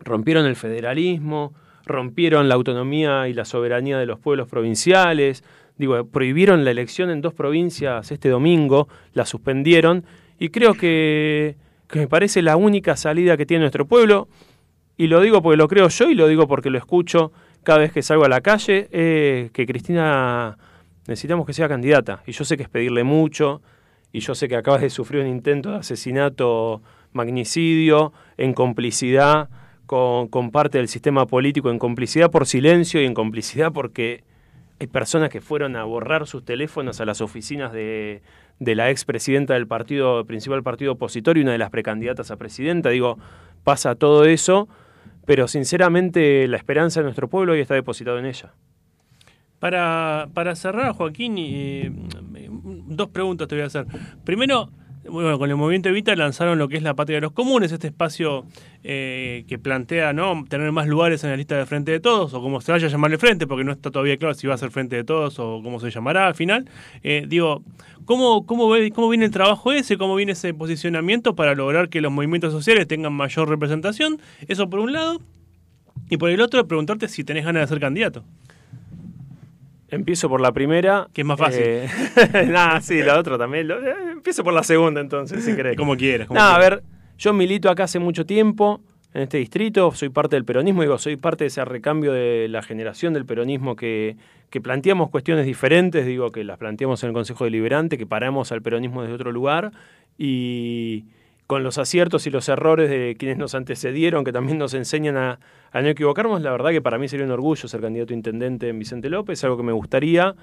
Rompieron 0.00 0.46
el 0.46 0.56
federalismo, 0.56 1.54
rompieron 1.84 2.48
la 2.48 2.54
autonomía 2.54 3.28
y 3.28 3.34
la 3.34 3.44
soberanía 3.44 3.98
de 3.98 4.06
los 4.06 4.18
pueblos 4.18 4.48
provinciales, 4.48 5.44
digo, 5.78 6.06
prohibieron 6.06 6.64
la 6.64 6.70
elección 6.70 7.10
en 7.10 7.20
dos 7.20 7.34
provincias 7.34 8.12
este 8.12 8.28
domingo, 8.28 8.88
la 9.14 9.26
suspendieron, 9.26 10.04
y 10.38 10.48
creo 10.48 10.74
que, 10.74 11.56
que 11.92 11.98
me 11.98 12.08
parece 12.08 12.40
la 12.40 12.56
única 12.56 12.96
salida 12.96 13.36
que 13.36 13.44
tiene 13.44 13.60
nuestro 13.60 13.86
pueblo, 13.86 14.26
y 14.96 15.08
lo 15.08 15.20
digo 15.20 15.42
porque 15.42 15.58
lo 15.58 15.68
creo 15.68 15.88
yo 15.88 16.08
y 16.08 16.14
lo 16.14 16.26
digo 16.26 16.48
porque 16.48 16.70
lo 16.70 16.78
escucho 16.78 17.32
cada 17.64 17.80
vez 17.80 17.92
que 17.92 18.02
salgo 18.02 18.24
a 18.24 18.30
la 18.30 18.40
calle, 18.40 18.88
eh, 18.92 19.50
que 19.52 19.66
Cristina 19.66 20.56
necesitamos 21.06 21.46
que 21.46 21.52
sea 21.52 21.68
candidata. 21.68 22.22
Y 22.26 22.32
yo 22.32 22.44
sé 22.44 22.56
que 22.56 22.62
es 22.62 22.70
pedirle 22.70 23.04
mucho, 23.04 23.60
y 24.10 24.20
yo 24.20 24.34
sé 24.34 24.48
que 24.48 24.56
acabas 24.56 24.80
de 24.80 24.88
sufrir 24.88 25.22
un 25.22 25.28
intento 25.28 25.72
de 25.72 25.76
asesinato, 25.76 26.80
magnicidio, 27.12 28.14
en 28.38 28.54
complicidad 28.54 29.50
con, 29.84 30.28
con 30.28 30.50
parte 30.50 30.78
del 30.78 30.88
sistema 30.88 31.26
político, 31.26 31.70
en 31.70 31.78
complicidad 31.78 32.30
por 32.30 32.46
silencio 32.46 33.02
y 33.02 33.04
en 33.04 33.12
complicidad 33.12 33.70
porque 33.70 34.24
hay 34.82 34.88
personas 34.88 35.30
que 35.30 35.40
fueron 35.40 35.76
a 35.76 35.84
borrar 35.84 36.26
sus 36.26 36.44
teléfonos 36.44 37.00
a 37.00 37.04
las 37.04 37.20
oficinas 37.20 37.72
de, 37.72 38.20
de 38.58 38.74
la 38.74 38.90
expresidenta 38.90 39.54
del 39.54 39.68
partido, 39.68 40.24
principal 40.24 40.64
partido 40.64 40.92
opositor 40.92 41.38
y 41.38 41.42
una 41.42 41.52
de 41.52 41.58
las 41.58 41.70
precandidatas 41.70 42.32
a 42.32 42.36
presidenta. 42.36 42.90
Digo, 42.90 43.16
pasa 43.62 43.94
todo 43.94 44.24
eso, 44.24 44.68
pero 45.24 45.46
sinceramente 45.46 46.48
la 46.48 46.56
esperanza 46.56 46.98
de 46.98 47.04
nuestro 47.04 47.28
pueblo 47.28 47.52
hoy 47.52 47.60
está 47.60 47.74
depositado 47.74 48.18
en 48.18 48.26
ella. 48.26 48.54
Para, 49.60 50.28
para 50.34 50.56
cerrar, 50.56 50.94
Joaquín, 50.94 51.36
eh, 51.38 51.92
dos 52.88 53.08
preguntas 53.10 53.46
te 53.46 53.54
voy 53.54 53.62
a 53.62 53.66
hacer. 53.66 53.86
Primero, 54.24 54.68
bueno, 55.04 55.38
con 55.38 55.50
el 55.50 55.56
movimiento 55.56 55.88
Evita 55.88 56.14
lanzaron 56.14 56.58
lo 56.58 56.68
que 56.68 56.76
es 56.76 56.82
la 56.82 56.94
Patria 56.94 57.16
de 57.16 57.22
los 57.22 57.32
Comunes, 57.32 57.72
este 57.72 57.88
espacio 57.88 58.44
eh, 58.84 59.44
que 59.48 59.58
plantea 59.58 60.12
no 60.12 60.44
tener 60.48 60.70
más 60.70 60.86
lugares 60.86 61.24
en 61.24 61.30
la 61.30 61.36
lista 61.36 61.56
de 61.56 61.66
Frente 61.66 61.90
de 61.90 62.00
Todos, 62.00 62.32
o 62.34 62.40
como 62.40 62.60
se 62.60 62.70
vaya 62.72 62.86
a 62.86 62.90
llamarle 62.90 63.18
Frente, 63.18 63.46
porque 63.46 63.64
no 63.64 63.72
está 63.72 63.90
todavía 63.90 64.16
claro 64.16 64.34
si 64.34 64.46
va 64.46 64.54
a 64.54 64.58
ser 64.58 64.70
Frente 64.70 64.96
de 64.96 65.04
Todos 65.04 65.38
o 65.38 65.60
cómo 65.62 65.80
se 65.80 65.90
llamará 65.90 66.28
al 66.28 66.34
final. 66.34 66.68
Eh, 67.02 67.24
digo, 67.26 67.62
¿cómo, 68.04 68.46
cómo, 68.46 68.68
ve, 68.68 68.90
¿cómo 68.92 69.08
viene 69.08 69.24
el 69.24 69.32
trabajo 69.32 69.72
ese? 69.72 69.96
¿Cómo 69.96 70.14
viene 70.14 70.32
ese 70.32 70.54
posicionamiento 70.54 71.34
para 71.34 71.54
lograr 71.54 71.88
que 71.88 72.00
los 72.00 72.12
movimientos 72.12 72.52
sociales 72.52 72.86
tengan 72.86 73.12
mayor 73.12 73.48
representación? 73.48 74.20
Eso 74.46 74.70
por 74.70 74.80
un 74.80 74.92
lado. 74.92 75.20
Y 76.10 76.16
por 76.16 76.30
el 76.30 76.40
otro, 76.40 76.66
preguntarte 76.68 77.08
si 77.08 77.24
tenés 77.24 77.44
ganas 77.44 77.62
de 77.62 77.66
ser 77.68 77.80
candidato. 77.80 78.24
Empiezo 79.92 80.28
por 80.28 80.40
la 80.40 80.50
primera. 80.52 81.06
Que 81.12 81.20
es 81.20 81.26
más 81.26 81.38
fácil. 81.38 81.62
Eh, 81.64 81.88
Nada, 82.48 82.80
sí, 82.80 83.02
la 83.02 83.18
otra 83.18 83.38
también. 83.38 83.68
Lo- 83.68 83.78
eh, 83.80 83.94
empiezo 84.12 84.42
por 84.42 84.52
la 84.52 84.62
segunda 84.64 85.00
entonces, 85.00 85.44
si 85.44 85.54
querés. 85.54 85.76
Como 85.76 85.96
quieras. 85.96 86.26
como 86.26 86.40
No, 86.40 86.46
a 86.46 86.58
quieras. 86.58 86.70
ver, 86.80 86.82
yo 87.18 87.32
milito 87.32 87.70
acá 87.70 87.84
hace 87.84 87.98
mucho 87.98 88.26
tiempo 88.26 88.80
en 89.14 89.22
este 89.22 89.36
distrito, 89.36 89.92
soy 89.92 90.08
parte 90.08 90.36
del 90.36 90.46
peronismo, 90.46 90.80
digo, 90.80 90.96
soy 90.96 91.16
parte 91.16 91.44
de 91.44 91.48
ese 91.48 91.62
recambio 91.66 92.12
de 92.14 92.48
la 92.48 92.62
generación 92.62 93.12
del 93.12 93.26
peronismo 93.26 93.76
que, 93.76 94.16
que 94.48 94.62
planteamos 94.62 95.10
cuestiones 95.10 95.44
diferentes, 95.44 96.06
digo, 96.06 96.32
que 96.32 96.44
las 96.44 96.56
planteamos 96.56 97.02
en 97.02 97.08
el 97.08 97.12
Consejo 97.12 97.44
Deliberante, 97.44 97.98
que 97.98 98.06
paramos 98.06 98.52
al 98.52 98.62
peronismo 98.62 99.02
desde 99.02 99.14
otro 99.14 99.30
lugar 99.30 99.70
y 100.16 101.04
con 101.52 101.62
los 101.62 101.76
aciertos 101.76 102.26
y 102.26 102.30
los 102.30 102.48
errores 102.48 102.88
de 102.88 103.14
quienes 103.18 103.36
nos 103.36 103.54
antecedieron, 103.54 104.24
que 104.24 104.32
también 104.32 104.56
nos 104.56 104.72
enseñan 104.72 105.18
a, 105.18 105.38
no 105.74 105.86
equivocarnos, 105.86 106.40
la 106.40 106.50
verdad 106.50 106.70
que 106.70 106.80
para 106.80 106.96
mí 106.96 107.08
sería 107.08 107.26
un 107.26 107.32
orgullo 107.32 107.68
ser 107.68 107.82
candidato 107.82 108.14
a 108.14 108.16
intendente 108.16 108.70
en 108.70 108.78
Vicente 108.78 109.10
López, 109.10 109.44
algo 109.44 109.58
que 109.58 109.62
me 109.62 109.72
gustaría. 109.72 110.34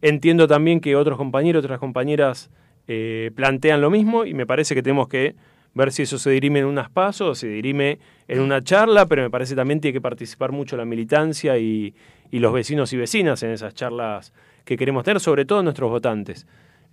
Entiendo 0.00 0.48
también 0.48 0.80
que 0.80 0.96
otros 0.96 1.18
compañeros, 1.18 1.62
otras 1.62 1.78
compañeras 1.78 2.48
eh, 2.86 3.30
plantean 3.34 3.82
lo 3.82 3.90
mismo 3.90 4.24
y 4.24 4.32
me 4.32 4.46
parece 4.46 4.74
que 4.74 4.82
tenemos 4.82 5.06
que 5.06 5.34
ver 5.74 5.92
si 5.92 6.04
eso 6.04 6.18
se 6.18 6.30
dirime 6.30 6.60
en 6.60 6.64
unas 6.64 6.88
pasos 6.88 7.40
se 7.40 7.48
dirime 7.48 7.98
en 8.26 8.40
una 8.40 8.64
charla, 8.64 9.04
pero 9.04 9.20
me 9.20 9.28
parece 9.28 9.54
también 9.54 9.82
tiene 9.82 9.92
que 9.92 10.00
participar 10.00 10.50
mucho 10.50 10.78
la 10.78 10.86
militancia 10.86 11.58
y, 11.58 11.94
y 12.30 12.38
los 12.38 12.54
vecinos 12.54 12.90
y 12.94 12.96
vecinas 12.96 13.42
en 13.42 13.50
esas 13.50 13.74
charlas 13.74 14.32
que 14.64 14.78
queremos 14.78 15.04
tener, 15.04 15.20
sobre 15.20 15.44
todo 15.44 15.62
nuestros 15.62 15.90
votantes. 15.90 16.46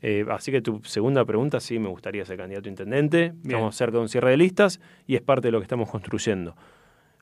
Eh, 0.07 0.23
así 0.29 0.51
que 0.51 0.61
tu 0.61 0.83
segunda 0.83 1.25
pregunta, 1.25 1.59
sí, 1.59 1.79
me 1.79 1.89
gustaría 1.89 2.23
ser 2.25 2.37
candidato 2.37 2.67
a 2.67 2.69
intendente. 2.69 3.33
Bien. 3.37 3.55
Estamos 3.55 3.75
cerca 3.75 3.97
de 3.97 4.03
un 4.03 4.07
cierre 4.07 4.29
de 4.29 4.37
listas 4.37 4.79
y 5.07 5.15
es 5.15 5.21
parte 5.23 5.47
de 5.47 5.51
lo 5.51 5.57
que 5.57 5.63
estamos 5.63 5.89
construyendo. 5.89 6.55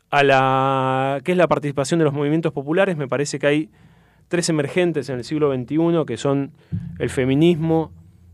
A 0.09 0.21
la 0.21 1.21
que 1.23 1.31
es 1.31 1.37
la 1.37 1.47
participación 1.47 1.99
de 1.99 2.03
los 2.03 2.13
movimientos 2.13 2.51
populares, 2.51 2.97
me 2.97 3.07
parece 3.07 3.39
que 3.39 3.47
hay 3.47 3.69
tres 4.27 4.49
emergentes 4.49 5.07
en 5.07 5.15
el 5.15 5.23
siglo 5.23 5.55
XXI, 5.55 6.03
que 6.05 6.17
son 6.17 6.51
el 6.99 7.09
feminismo, 7.09 7.93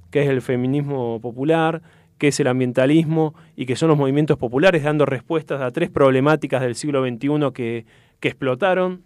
que 0.09 0.23
es 0.23 0.29
el 0.29 0.41
feminismo 0.41 1.21
popular, 1.21 1.83
que 2.17 2.29
es 2.29 2.39
el 2.39 2.47
ambientalismo 2.47 3.35
y 3.55 3.67
que 3.67 3.75
son 3.75 3.89
los 3.89 3.99
movimientos 3.99 4.39
populares 4.39 4.81
dando 4.81 5.05
respuestas 5.05 5.61
a 5.61 5.69
tres 5.69 5.91
problemáticas 5.91 6.63
del 6.63 6.73
siglo 6.73 7.07
XXI 7.07 7.51
que, 7.53 7.85
que 8.19 8.29
explotaron, 8.29 9.03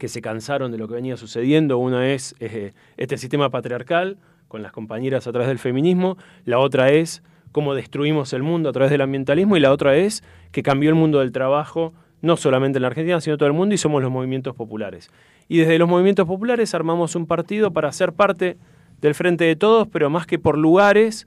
que 0.00 0.08
se 0.08 0.20
cansaron 0.20 0.72
de 0.72 0.78
lo 0.78 0.88
que 0.88 0.94
venía 0.94 1.16
sucediendo. 1.16 1.78
Una 1.78 2.08
es 2.10 2.34
eh, 2.40 2.72
este 2.96 3.16
sistema 3.16 3.48
patriarcal 3.48 4.18
con 4.48 4.62
las 4.62 4.72
compañeras 4.72 5.26
a 5.26 5.32
través 5.32 5.48
del 5.48 5.58
feminismo, 5.58 6.16
la 6.44 6.58
otra 6.58 6.90
es 6.90 7.22
cómo 7.52 7.74
destruimos 7.74 8.32
el 8.32 8.42
mundo 8.42 8.68
a 8.68 8.72
través 8.72 8.90
del 8.90 9.00
ambientalismo 9.00 9.56
y 9.56 9.60
la 9.60 9.72
otra 9.72 9.96
es 9.96 10.22
que 10.52 10.62
cambió 10.62 10.90
el 10.90 10.94
mundo 10.94 11.20
del 11.20 11.32
trabajo 11.32 11.94
no 12.22 12.36
solamente 12.36 12.78
en 12.78 12.82
la 12.82 12.88
Argentina, 12.88 13.20
sino 13.20 13.36
todo 13.36 13.46
el 13.46 13.52
mundo 13.52 13.74
y 13.74 13.78
somos 13.78 14.02
los 14.02 14.10
movimientos 14.10 14.54
populares. 14.54 15.10
Y 15.48 15.58
desde 15.58 15.78
los 15.78 15.88
movimientos 15.88 16.26
populares 16.26 16.74
armamos 16.74 17.14
un 17.14 17.26
partido 17.26 17.72
para 17.72 17.92
ser 17.92 18.12
parte 18.12 18.56
del 19.00 19.14
frente 19.14 19.44
de 19.44 19.56
todos, 19.56 19.86
pero 19.88 20.10
más 20.10 20.26
que 20.26 20.38
por 20.38 20.58
lugares, 20.58 21.26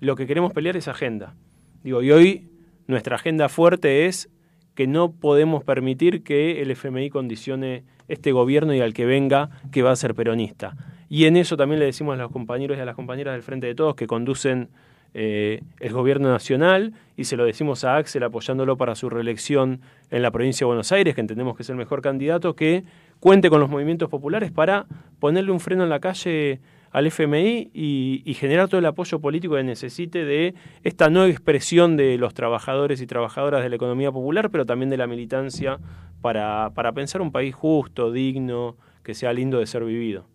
lo 0.00 0.16
que 0.16 0.26
queremos 0.26 0.52
pelear 0.52 0.76
es 0.76 0.88
agenda. 0.88 1.34
Digo, 1.82 2.02
y 2.02 2.10
hoy 2.10 2.48
nuestra 2.86 3.16
agenda 3.16 3.48
fuerte 3.48 4.06
es 4.06 4.28
que 4.74 4.86
no 4.86 5.12
podemos 5.12 5.62
permitir 5.62 6.22
que 6.22 6.62
el 6.62 6.70
FMI 6.70 7.10
condicione 7.10 7.84
este 8.08 8.32
gobierno 8.32 8.74
y 8.74 8.80
al 8.80 8.94
que 8.94 9.06
venga 9.06 9.50
que 9.70 9.82
va 9.82 9.92
a 9.92 9.96
ser 9.96 10.14
peronista. 10.14 10.76
Y 11.10 11.24
en 11.24 11.36
eso 11.36 11.56
también 11.56 11.80
le 11.80 11.86
decimos 11.86 12.14
a 12.14 12.22
los 12.22 12.30
compañeros 12.30 12.78
y 12.78 12.80
a 12.80 12.84
las 12.84 12.94
compañeras 12.94 13.34
del 13.34 13.42
Frente 13.42 13.66
de 13.66 13.74
Todos 13.74 13.96
que 13.96 14.06
conducen 14.06 14.68
eh, 15.12 15.60
el 15.80 15.92
gobierno 15.92 16.30
nacional 16.30 16.92
y 17.16 17.24
se 17.24 17.36
lo 17.36 17.44
decimos 17.44 17.82
a 17.82 17.96
Axel 17.96 18.22
apoyándolo 18.22 18.76
para 18.76 18.94
su 18.94 19.10
reelección 19.10 19.80
en 20.12 20.22
la 20.22 20.30
provincia 20.30 20.64
de 20.64 20.66
Buenos 20.66 20.92
Aires, 20.92 21.16
que 21.16 21.20
entendemos 21.20 21.56
que 21.56 21.64
es 21.64 21.68
el 21.68 21.74
mejor 21.74 22.00
candidato, 22.00 22.54
que 22.54 22.84
cuente 23.18 23.50
con 23.50 23.58
los 23.58 23.68
movimientos 23.68 24.08
populares 24.08 24.52
para 24.52 24.86
ponerle 25.18 25.50
un 25.50 25.58
freno 25.58 25.82
en 25.82 25.90
la 25.90 25.98
calle 25.98 26.60
al 26.92 27.08
FMI 27.08 27.72
y, 27.74 28.34
generar 28.34 28.68
todo 28.68 28.78
el 28.78 28.86
apoyo 28.86 29.18
político 29.18 29.56
que 29.56 29.64
necesite 29.64 30.24
de 30.24 30.54
esta 30.84 31.10
nueva 31.10 31.28
expresión 31.28 31.96
de 31.96 32.18
los 32.18 32.34
trabajadores 32.34 33.00
y 33.00 33.08
trabajadoras 33.08 33.64
de 33.64 33.68
la 33.68 33.74
economía 33.74 34.12
popular, 34.12 34.50
pero 34.50 34.64
también 34.64 34.90
de 34.90 34.96
la 34.96 35.08
militancia 35.08 35.80
para 36.20 36.92
pensar 36.94 37.20
un 37.20 37.32
país 37.32 37.52
justo, 37.52 38.12
digno, 38.12 38.76
que 39.02 39.14
sea 39.14 39.32
lindo 39.32 39.58
de 39.58 39.66
ser 39.66 39.84
vivido. 39.84 40.26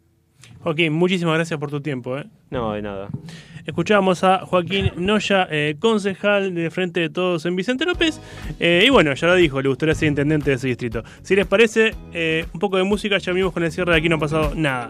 Joaquín, 0.62 0.94
muchísimas 0.94 1.36
gracias 1.36 1.60
por 1.60 1.70
tu 1.70 1.82
tiempo. 1.82 2.18
¿eh? 2.18 2.26
No, 2.50 2.74
de 2.74 2.82
nada. 2.82 3.10
Escuchábamos 3.66 4.24
a 4.24 4.46
Joaquín 4.46 4.92
Noya, 4.96 5.48
eh, 5.50 5.76
concejal 5.80 6.54
de 6.54 6.70
Frente 6.70 7.00
de 7.00 7.10
Todos 7.10 7.46
en 7.46 7.56
Vicente 7.56 7.86
López. 7.86 8.22
Eh, 8.60 8.84
y 8.86 8.90
bueno, 8.90 9.14
ya 9.14 9.28
lo 9.28 9.36
dijo, 9.36 9.62
le 9.62 9.70
gustaría 9.70 9.96
ser 9.96 10.10
intendente 10.10 10.52
de 10.52 10.58
ese 10.58 10.68
distrito. 10.68 11.04
Si 11.24 11.36
les 11.36 11.48
parece, 11.48 11.96
eh, 12.14 12.46
un 12.54 12.60
poco 12.60 12.78
de 12.78 12.84
música, 12.84 13.18
ya 13.18 13.32
vimos 13.32 13.54
con 13.54 13.64
el 13.64 13.72
cierre 13.72 13.94
de 13.94 13.98
aquí 13.98 14.08
no 14.08 14.18
ha 14.18 14.20
pasado 14.20 14.54
nada. 14.56 14.90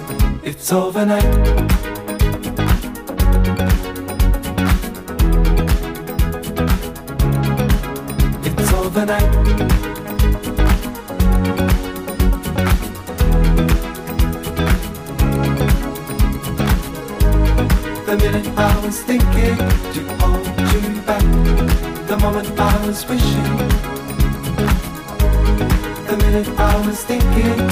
it's 0.51 0.73
overnight. 0.73 1.23
It's 8.43 8.73
overnight. 8.73 9.31
The 18.05 18.17
minute 18.17 18.47
I 18.57 18.85
was 18.85 18.99
thinking 19.03 19.57
to 19.95 20.01
hold 20.19 20.45
you 20.71 21.01
back, 21.07 21.25
the 22.09 22.17
moment 22.21 22.49
I 22.59 22.85
was 22.85 23.07
wishing. 23.07 23.57
The 26.07 26.17
minute 26.17 26.49
I 26.59 26.85
was 26.85 27.05
thinking 27.05 27.70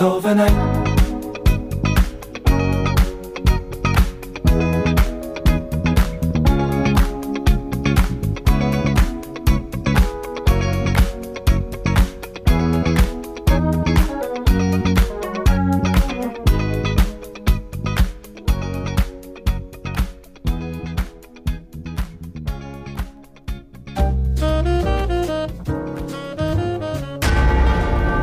It's 0.00 0.06
overnight. 0.06 0.80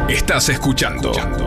Estás 0.10 0.50
escuchando. 0.50 1.47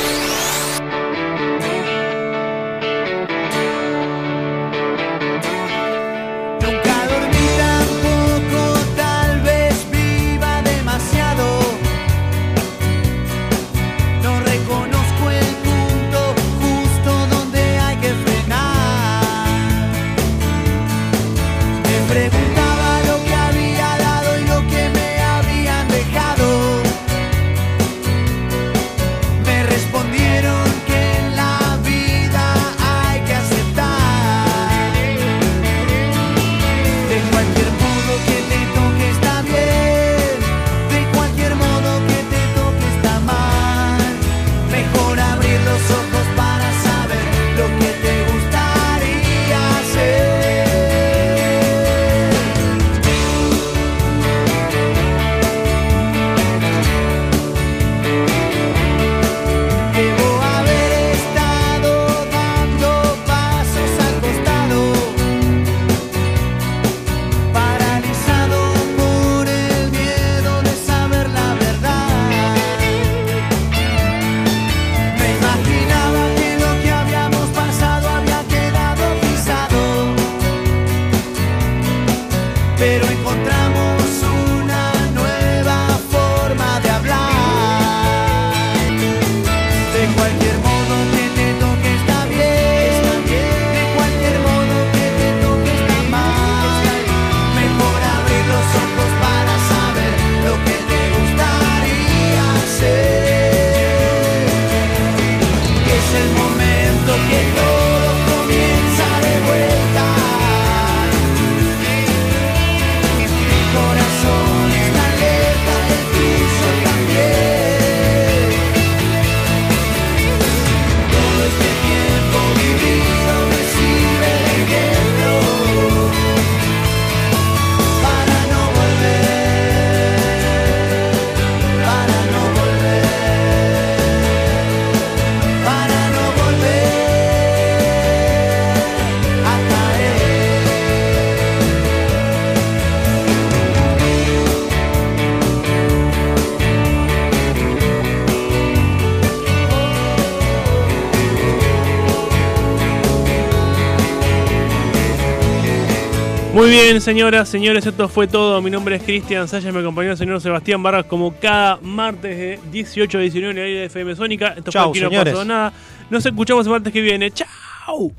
Bien, 156.91 157.01
señoras, 157.01 157.47
señores, 157.47 157.85
esto 157.85 158.09
fue 158.09 158.27
todo. 158.27 158.61
Mi 158.61 158.69
nombre 158.69 158.97
es 158.97 159.03
Cristian 159.03 159.47
Sayas, 159.47 159.73
me 159.73 159.79
acompañó 159.79 160.11
el 160.11 160.17
señor 160.17 160.41
Sebastián 160.41 160.83
Barras 160.83 161.05
como 161.05 161.33
cada 161.39 161.77
martes 161.77 162.37
de 162.37 162.59
18 162.69 163.17
a 163.17 163.21
19 163.21 163.51
en 163.51 163.57
el 163.57 163.63
aire 163.63 163.79
de 163.79 163.85
FM 163.85 164.13
Sónica. 164.13 164.49
Esto 164.57 164.71
Chau, 164.71 164.89
fue 164.89 164.91
aquí 164.91 164.99
no 164.99 165.09
señores. 165.09 165.33
pasó 165.33 165.45
nada. 165.45 165.71
Nos 166.09 166.25
escuchamos 166.25 166.65
el 166.65 166.71
martes 166.73 166.91
que 166.91 166.99
viene. 166.99 167.31
¡Chao! 167.31 168.11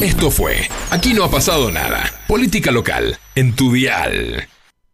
Esto 0.00 0.30
fue 0.30 0.68
Aquí 0.92 1.14
no 1.14 1.24
ha 1.24 1.30
pasado 1.30 1.70
nada. 1.70 2.04
Política 2.28 2.70
local 2.70 3.18
en 3.34 3.56
tu 3.56 3.72
dial. 3.72 4.46